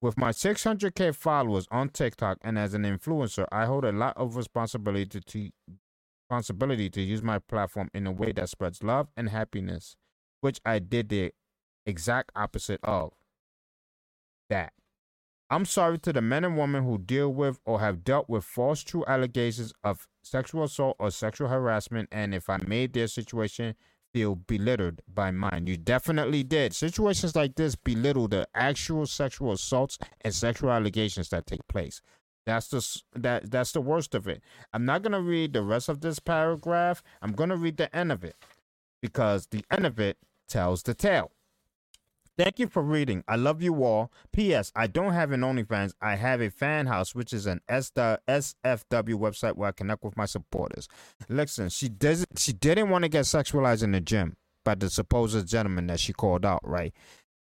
With 0.01 0.17
my 0.17 0.31
600k 0.31 1.15
followers 1.15 1.65
on 1.71 1.87
TikTok 1.87 2.39
and 2.41 2.59
as 2.59 2.73
an 2.73 2.83
influencer, 2.83 3.45
I 3.53 3.63
hold 3.63 3.85
a 3.85 3.93
lot 3.93 4.17
of 4.17 4.35
responsibility 4.35 5.21
to 5.21 5.49
responsibility 6.29 6.89
to 6.89 7.01
use 7.01 7.23
my 7.23 7.39
platform 7.39 7.89
in 7.93 8.05
a 8.05 8.11
way 8.11 8.33
that 8.33 8.49
spreads 8.49 8.83
love 8.83 9.07
and 9.15 9.29
happiness, 9.29 9.95
which 10.41 10.59
I 10.65 10.79
did 10.79 11.07
the 11.07 11.31
exact 11.85 12.33
opposite 12.35 12.81
of 12.83 13.13
that. 14.49 14.73
I'm 15.49 15.65
sorry 15.65 15.99
to 15.99 16.13
the 16.13 16.21
men 16.21 16.43
and 16.43 16.57
women 16.57 16.83
who 16.83 16.97
deal 16.97 17.31
with 17.31 17.59
or 17.65 17.79
have 17.79 18.03
dealt 18.03 18.27
with 18.27 18.43
false 18.43 18.81
true 18.81 19.05
allegations 19.07 19.73
of 19.83 20.07
sexual 20.23 20.63
assault 20.63 20.95
or 20.99 21.11
sexual 21.11 21.49
harassment, 21.49 22.09
and 22.11 22.33
if 22.33 22.49
I 22.49 22.57
made 22.65 22.93
their 22.93 23.07
situation 23.07 23.75
feel 24.15 24.35
belittled 24.35 25.01
by 25.13 25.29
mine. 25.29 25.67
You 25.67 25.75
definitely 25.75 26.41
did. 26.41 26.73
Situations 26.73 27.35
like 27.35 27.55
this 27.55 27.75
belittle 27.75 28.29
the 28.29 28.47
actual 28.55 29.05
sexual 29.05 29.51
assaults 29.51 29.99
and 30.21 30.33
sexual 30.33 30.71
allegations 30.71 31.27
that 31.29 31.45
take 31.45 31.67
place. 31.67 32.01
That's 32.45 32.69
the 32.69 33.19
that 33.19 33.51
that's 33.51 33.73
the 33.73 33.81
worst 33.81 34.15
of 34.15 34.27
it. 34.27 34.41
I'm 34.73 34.85
not 34.85 35.01
gonna 35.01 35.19
read 35.19 35.51
the 35.51 35.63
rest 35.63 35.89
of 35.89 35.99
this 35.99 36.19
paragraph. 36.19 37.03
I'm 37.21 37.33
gonna 37.33 37.57
read 37.57 37.75
the 37.75 37.93
end 37.93 38.11
of 38.11 38.23
it 38.23 38.37
because 39.01 39.47
the 39.47 39.65
end 39.69 39.85
of 39.85 39.99
it 39.99 40.17
tells 40.47 40.83
the 40.83 40.93
tale. 40.93 41.31
Thank 42.37 42.59
you 42.59 42.67
for 42.67 42.83
reading. 42.83 43.23
I 43.27 43.37
love 43.37 43.61
you 43.61 43.83
all. 43.83 44.11
P.S. 44.33 44.71
I 44.75 44.87
don't 44.87 45.13
have 45.13 45.31
an 45.31 45.41
OnlyFans. 45.41 45.93
I 46.01 46.15
have 46.15 46.41
a 46.41 46.49
Fanhouse, 46.49 47.15
which 47.15 47.31
is 47.31 47.45
an 47.45 47.61
SFW 47.69 48.17
website 48.27 49.55
where 49.55 49.69
I 49.69 49.71
connect 49.71 50.03
with 50.03 50.17
my 50.17 50.25
supporters. 50.25 50.89
Listen, 51.29 51.69
she 51.69 51.87
doesn't. 51.87 52.37
She 52.37 52.51
didn't 52.51 52.89
want 52.89 53.03
to 53.03 53.09
get 53.09 53.23
sexualized 53.23 53.83
in 53.83 53.93
the 53.93 54.01
gym 54.01 54.35
by 54.65 54.75
the 54.75 54.89
supposed 54.89 55.47
gentleman 55.47 55.87
that 55.87 56.01
she 56.01 56.11
called 56.11 56.45
out, 56.45 56.59
right? 56.63 56.93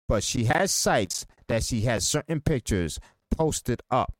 But 0.09 0.23
she 0.23 0.45
has 0.45 0.73
sites 0.73 1.27
that 1.49 1.65
she 1.65 1.81
has 1.83 2.07
certain 2.07 2.41
pictures 2.41 3.01
posted 3.37 3.83
up. 3.91 4.15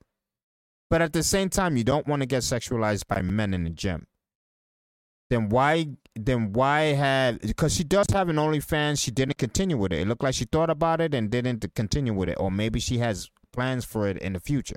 But 0.91 1.01
at 1.01 1.13
the 1.13 1.23
same 1.23 1.49
time, 1.49 1.77
you 1.77 1.85
don't 1.85 2.09
want 2.09 2.23
to 2.23 2.27
get 2.27 2.43
sexualized 2.43 3.07
by 3.07 3.23
men 3.23 3.55
in 3.55 3.65
the 3.65 3.71
gym 3.71 4.07
then 5.31 5.49
why 5.49 5.89
then 6.15 6.53
why 6.53 6.81
have 6.95 7.41
because 7.41 7.75
she 7.75 7.85
does 7.85 8.07
have 8.13 8.29
an 8.29 8.37
OnlyFans, 8.37 9.03
she 9.03 9.11
didn't 9.11 9.39
continue 9.39 9.77
with 9.77 9.93
it. 9.93 10.01
It 10.01 10.09
looked 10.09 10.23
like 10.23 10.35
she 10.35 10.45
thought 10.45 10.71
about 10.71 11.01
it 11.01 11.15
and 11.15 11.31
didn't 11.31 11.75
continue 11.75 12.15
with 12.15 12.29
it, 12.29 12.37
or 12.39 12.51
maybe 12.51 12.81
she 12.81 12.99
has 12.99 13.31
plans 13.53 13.85
for 13.85 14.07
it 14.09 14.19
in 14.19 14.35
the 14.35 14.41
future. 14.41 14.77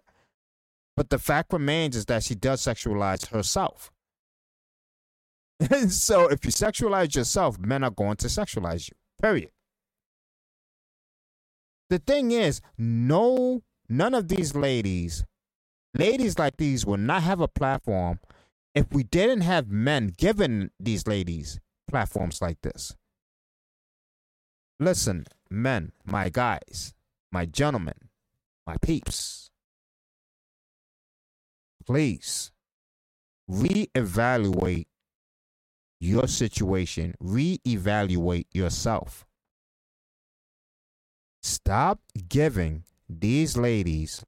But 0.98 1.10
the 1.10 1.20
fact 1.20 1.54
remains 1.54 1.96
is 1.96 2.06
that 2.08 2.24
she 2.24 2.36
does 2.36 2.62
sexualize 2.62 3.28
herself. 3.28 3.92
And 5.60 5.92
so 6.08 6.28
if 6.28 6.44
you 6.44 6.52
sexualize 6.52 7.16
yourself, 7.16 7.60
men 7.60 7.84
are 7.84 7.92
going 7.92 8.18
to 8.18 8.28
sexualize 8.28 8.90
you. 8.90 8.96
Period. 9.22 9.50
The 11.90 12.00
thing 12.00 12.32
is, 12.32 12.62
no, 12.78 13.64
none 13.88 14.14
of 14.14 14.28
these 14.28 14.56
ladies, 14.56 15.26
ladies 15.98 16.38
like 16.38 16.58
these, 16.58 16.86
will 16.86 16.98
not 16.98 17.24
have 17.24 17.40
a 17.42 17.48
platform 17.48 18.20
if 18.76 18.92
we 18.92 19.04
didn't 19.04 19.42
have 19.42 19.70
men 19.70 20.14
giving 20.18 20.70
these 20.80 21.08
ladies 21.08 21.60
platforms 21.90 22.42
like 22.42 22.62
this. 22.62 22.96
Listen, 24.80 25.26
men, 25.50 25.92
my 26.06 26.30
guys, 26.30 26.94
my 27.32 27.46
gentlemen, 27.46 28.10
my 28.66 28.78
peeps, 28.78 29.50
please 31.86 32.52
reevaluate 33.50 34.86
your 36.00 36.28
situation, 36.28 37.16
reevaluate 37.22 38.46
yourself. 38.54 39.26
Stop 41.42 42.00
giving 42.28 42.84
these 43.10 43.58
ladies 43.58 44.24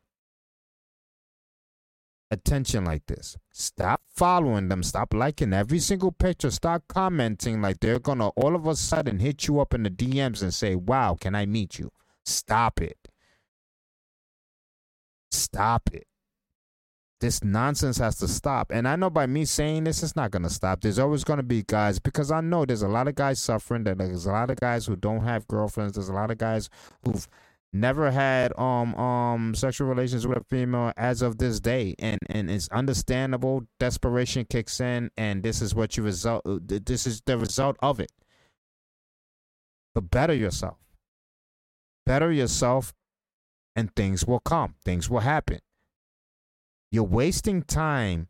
attention 2.31 2.85
like 2.85 3.05
this. 3.05 3.37
Stop 3.51 4.01
following 4.07 4.69
them. 4.69 4.81
Stop 4.81 5.13
liking 5.13 5.53
every 5.53 5.79
single 5.79 6.11
picture. 6.11 6.49
Stop 6.49 6.83
commenting 6.87 7.61
like 7.61 7.79
they're 7.81 7.99
going 7.99 8.19
to 8.19 8.27
all 8.37 8.55
of 8.55 8.65
a 8.65 8.75
sudden 8.75 9.19
hit 9.19 9.47
you 9.47 9.59
up 9.59 9.73
in 9.73 9.83
the 9.83 9.89
DMs 9.89 10.41
and 10.41 10.53
say, 10.53 10.75
Wow, 10.75 11.17
can 11.19 11.35
I 11.35 11.45
meet 11.45 11.77
you? 11.77 11.91
Stop 12.25 12.81
it. 12.81 12.97
Stop 15.31 15.89
it. 15.93 16.07
This 17.19 17.43
nonsense 17.43 17.99
has 17.99 18.17
to 18.17 18.27
stop. 18.27 18.71
And 18.71 18.87
I 18.87 18.95
know 18.95 19.11
by 19.11 19.27
me 19.27 19.45
saying 19.45 19.83
this, 19.83 20.01
it's 20.01 20.15
not 20.15 20.31
going 20.31 20.41
to 20.41 20.49
stop. 20.49 20.81
There's 20.81 20.97
always 20.97 21.23
going 21.23 21.37
to 21.37 21.43
be 21.43 21.61
guys, 21.61 21.99
because 21.99 22.31
I 22.31 22.41
know 22.41 22.65
there's 22.65 22.81
a 22.81 22.87
lot 22.87 23.07
of 23.07 23.13
guys 23.13 23.39
suffering. 23.39 23.83
There's 23.83 24.25
a 24.25 24.31
lot 24.31 24.49
of 24.49 24.57
guys 24.59 24.87
who 24.87 24.95
don't 24.95 25.23
have 25.23 25.47
girlfriends. 25.47 25.93
There's 25.93 26.09
a 26.09 26.13
lot 26.13 26.31
of 26.31 26.39
guys 26.39 26.67
who've 27.05 27.27
never 27.73 28.11
had 28.11 28.57
um 28.57 28.95
um 28.95 29.55
sexual 29.55 29.87
relations 29.87 30.27
with 30.27 30.37
a 30.37 30.43
female 30.43 30.91
as 30.97 31.21
of 31.21 31.37
this 31.37 31.59
day. 31.59 31.95
And 31.99 32.19
and 32.27 32.49
it's 32.49 32.69
understandable. 32.69 33.63
Desperation 33.79 34.45
kicks 34.45 34.79
in 34.79 35.11
and 35.17 35.43
this 35.43 35.61
is 35.61 35.73
what 35.73 35.97
you 35.97 36.03
result 36.03 36.45
uh, 36.45 36.59
this 36.61 37.07
is 37.07 37.21
the 37.25 37.37
result 37.37 37.77
of 37.81 37.99
it. 37.99 38.11
But 39.93 40.09
better 40.09 40.33
yourself. 40.33 40.77
Better 42.05 42.31
yourself 42.31 42.93
and 43.75 43.95
things 43.95 44.25
will 44.25 44.39
come. 44.39 44.75
Things 44.83 45.09
will 45.09 45.19
happen. 45.19 45.59
You're 46.91 47.03
wasting 47.03 47.63
time 47.63 48.27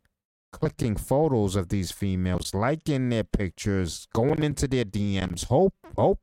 clicking 0.52 0.96
photos 0.96 1.56
of 1.56 1.68
these 1.68 1.90
females 1.90 2.54
liking 2.54 3.08
their 3.08 3.24
pictures 3.24 4.06
going 4.12 4.42
into 4.42 4.68
their 4.68 4.84
dms 4.84 5.46
hope 5.46 5.72
hope 5.96 6.20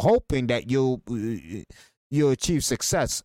hoping 0.00 0.46
that 0.46 0.70
you'll 0.70 1.02
uh, 1.10 1.62
you'll 2.10 2.30
achieve 2.30 2.64
success 2.64 3.22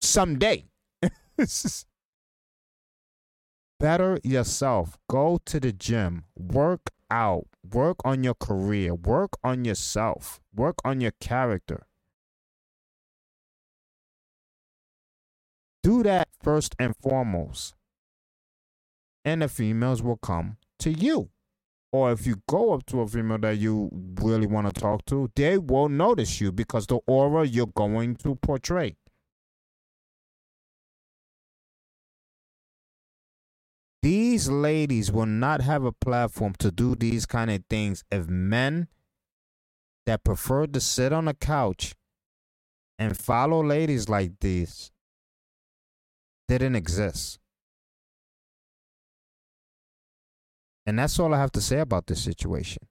someday. 0.00 0.64
Better 3.78 4.18
yourself. 4.24 4.96
Go 5.08 5.38
to 5.44 5.60
the 5.60 5.72
gym. 5.72 6.24
Work 6.36 6.90
out. 7.10 7.46
Work 7.70 7.98
on 8.04 8.24
your 8.24 8.34
career. 8.34 8.94
Work 8.94 9.32
on 9.44 9.64
yourself. 9.64 10.40
Work 10.54 10.76
on 10.84 11.00
your 11.00 11.12
character. 11.20 11.86
Do 15.82 16.02
that 16.02 16.28
first 16.42 16.74
and 16.78 16.96
foremost. 16.96 17.74
And 19.24 19.42
the 19.42 19.48
females 19.48 20.02
will 20.02 20.16
come 20.16 20.56
to 20.78 20.90
you 20.90 21.30
or 21.92 22.12
if 22.12 22.26
you 22.26 22.42
go 22.48 22.72
up 22.72 22.84
to 22.86 23.00
a 23.00 23.06
female 23.06 23.38
that 23.38 23.58
you 23.58 23.90
really 24.20 24.46
want 24.46 24.72
to 24.72 24.80
talk 24.80 25.04
to, 25.06 25.30
they 25.34 25.58
will 25.58 25.88
notice 25.88 26.40
you 26.40 26.52
because 26.52 26.86
the 26.86 26.98
aura 27.06 27.46
you're 27.46 27.66
going 27.66 28.16
to 28.16 28.34
portray. 28.36 28.96
These 34.02 34.48
ladies 34.48 35.10
will 35.10 35.26
not 35.26 35.62
have 35.62 35.84
a 35.84 35.90
platform 35.90 36.54
to 36.60 36.70
do 36.70 36.94
these 36.94 37.26
kind 37.26 37.50
of 37.50 37.64
things 37.68 38.04
if 38.10 38.28
men 38.28 38.88
that 40.06 40.22
prefer 40.22 40.66
to 40.68 40.80
sit 40.80 41.12
on 41.12 41.26
a 41.26 41.34
couch 41.34 41.94
and 42.98 43.16
follow 43.16 43.64
ladies 43.64 44.08
like 44.08 44.38
this 44.40 44.92
didn't 46.46 46.76
exist. 46.76 47.40
And 50.86 50.98
that's 50.98 51.18
all 51.18 51.34
I 51.34 51.38
have 51.38 51.52
to 51.52 51.60
say 51.60 51.80
about 51.80 52.06
this 52.06 52.22
situation. 52.22 52.82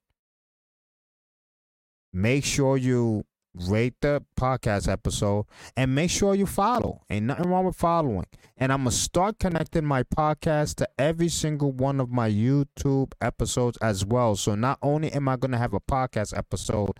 Make 2.12 2.44
sure 2.44 2.78
you 2.78 3.24
rate 3.54 3.96
the 4.02 4.22
podcast 4.38 4.92
episode 4.92 5.46
and 5.78 5.96
make 5.96 6.10
sure 6.10 6.36
you 6.36 6.46
follow. 6.46 7.02
Ain't 7.10 7.26
nothing 7.26 7.50
wrong 7.50 7.66
with 7.66 7.76
following. 7.76 8.26
And 8.58 8.72
I'm 8.72 8.84
going 8.84 8.92
to 8.92 8.98
start 8.98 9.40
connecting 9.40 9.86
my 9.86 10.04
podcast 10.04 10.76
to 10.76 10.90
every 10.98 11.30
single 11.30 11.72
one 11.72 12.00
of 12.00 12.10
my 12.10 12.30
YouTube 12.30 13.14
episodes 13.22 13.78
as 13.82 14.06
well. 14.06 14.36
So 14.36 14.56
not 14.56 14.78
only 14.82 15.12
am 15.12 15.28
I 15.28 15.38
going 15.38 15.52
to 15.52 15.58
have 15.58 15.74
a 15.74 15.80
podcast 15.80 16.38
episode, 16.38 17.00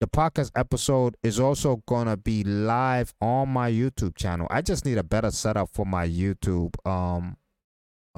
the 0.00 0.06
podcast 0.06 0.52
episode 0.54 1.16
is 1.22 1.40
also 1.40 1.82
going 1.86 2.06
to 2.06 2.16
be 2.16 2.44
live 2.44 3.12
on 3.20 3.48
my 3.48 3.70
YouTube 3.70 4.16
channel. 4.16 4.46
I 4.50 4.62
just 4.62 4.84
need 4.84 4.98
a 4.98 5.02
better 5.02 5.30
setup 5.30 5.70
for 5.70 5.84
my 5.84 6.06
YouTube 6.06 6.74
um 6.86 7.36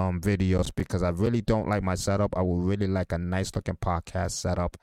um 0.00 0.20
videos 0.20 0.70
because 0.74 1.02
I 1.02 1.10
really 1.10 1.40
don't 1.40 1.68
like 1.68 1.82
my 1.82 1.94
setup. 1.94 2.36
I 2.36 2.42
would 2.42 2.64
really 2.64 2.86
like 2.86 3.12
a 3.12 3.18
nice 3.18 3.54
looking 3.54 3.76
podcast 3.76 4.32
setup 4.32 4.76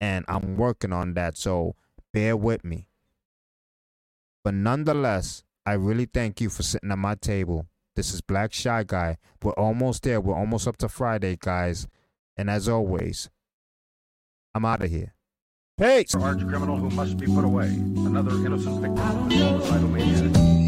and 0.00 0.24
I'm 0.28 0.56
working 0.56 0.92
on 0.92 1.14
that. 1.14 1.36
So 1.36 1.74
bear 2.12 2.36
with 2.36 2.64
me. 2.64 2.88
But 4.42 4.54
nonetheless, 4.54 5.44
I 5.66 5.74
really 5.74 6.06
thank 6.06 6.40
you 6.40 6.48
for 6.48 6.62
sitting 6.62 6.90
at 6.90 6.98
my 6.98 7.14
table. 7.14 7.66
This 7.96 8.14
is 8.14 8.20
Black 8.20 8.52
Shy 8.52 8.84
Guy. 8.84 9.18
We're 9.42 9.52
almost 9.52 10.04
there. 10.04 10.20
We're 10.20 10.36
almost 10.36 10.66
up 10.66 10.78
to 10.78 10.88
Friday, 10.88 11.36
guys. 11.38 11.86
And 12.36 12.48
as 12.48 12.68
always, 12.68 13.28
I'm 14.54 14.64
out 14.64 14.82
of 14.82 14.90
here. 14.90 15.14
Peace. 15.78 16.14
Arch 16.14 16.40
criminal 16.46 16.76
who 16.76 16.90
must 16.90 17.18
be 17.18 17.26
put 17.26 17.44
away. 17.44 17.66
Another 17.66 18.32
innocent 18.46 18.80
victim 18.80 18.98
of 18.98 19.32
suicidal 19.32 19.88
maniac. 19.88 20.59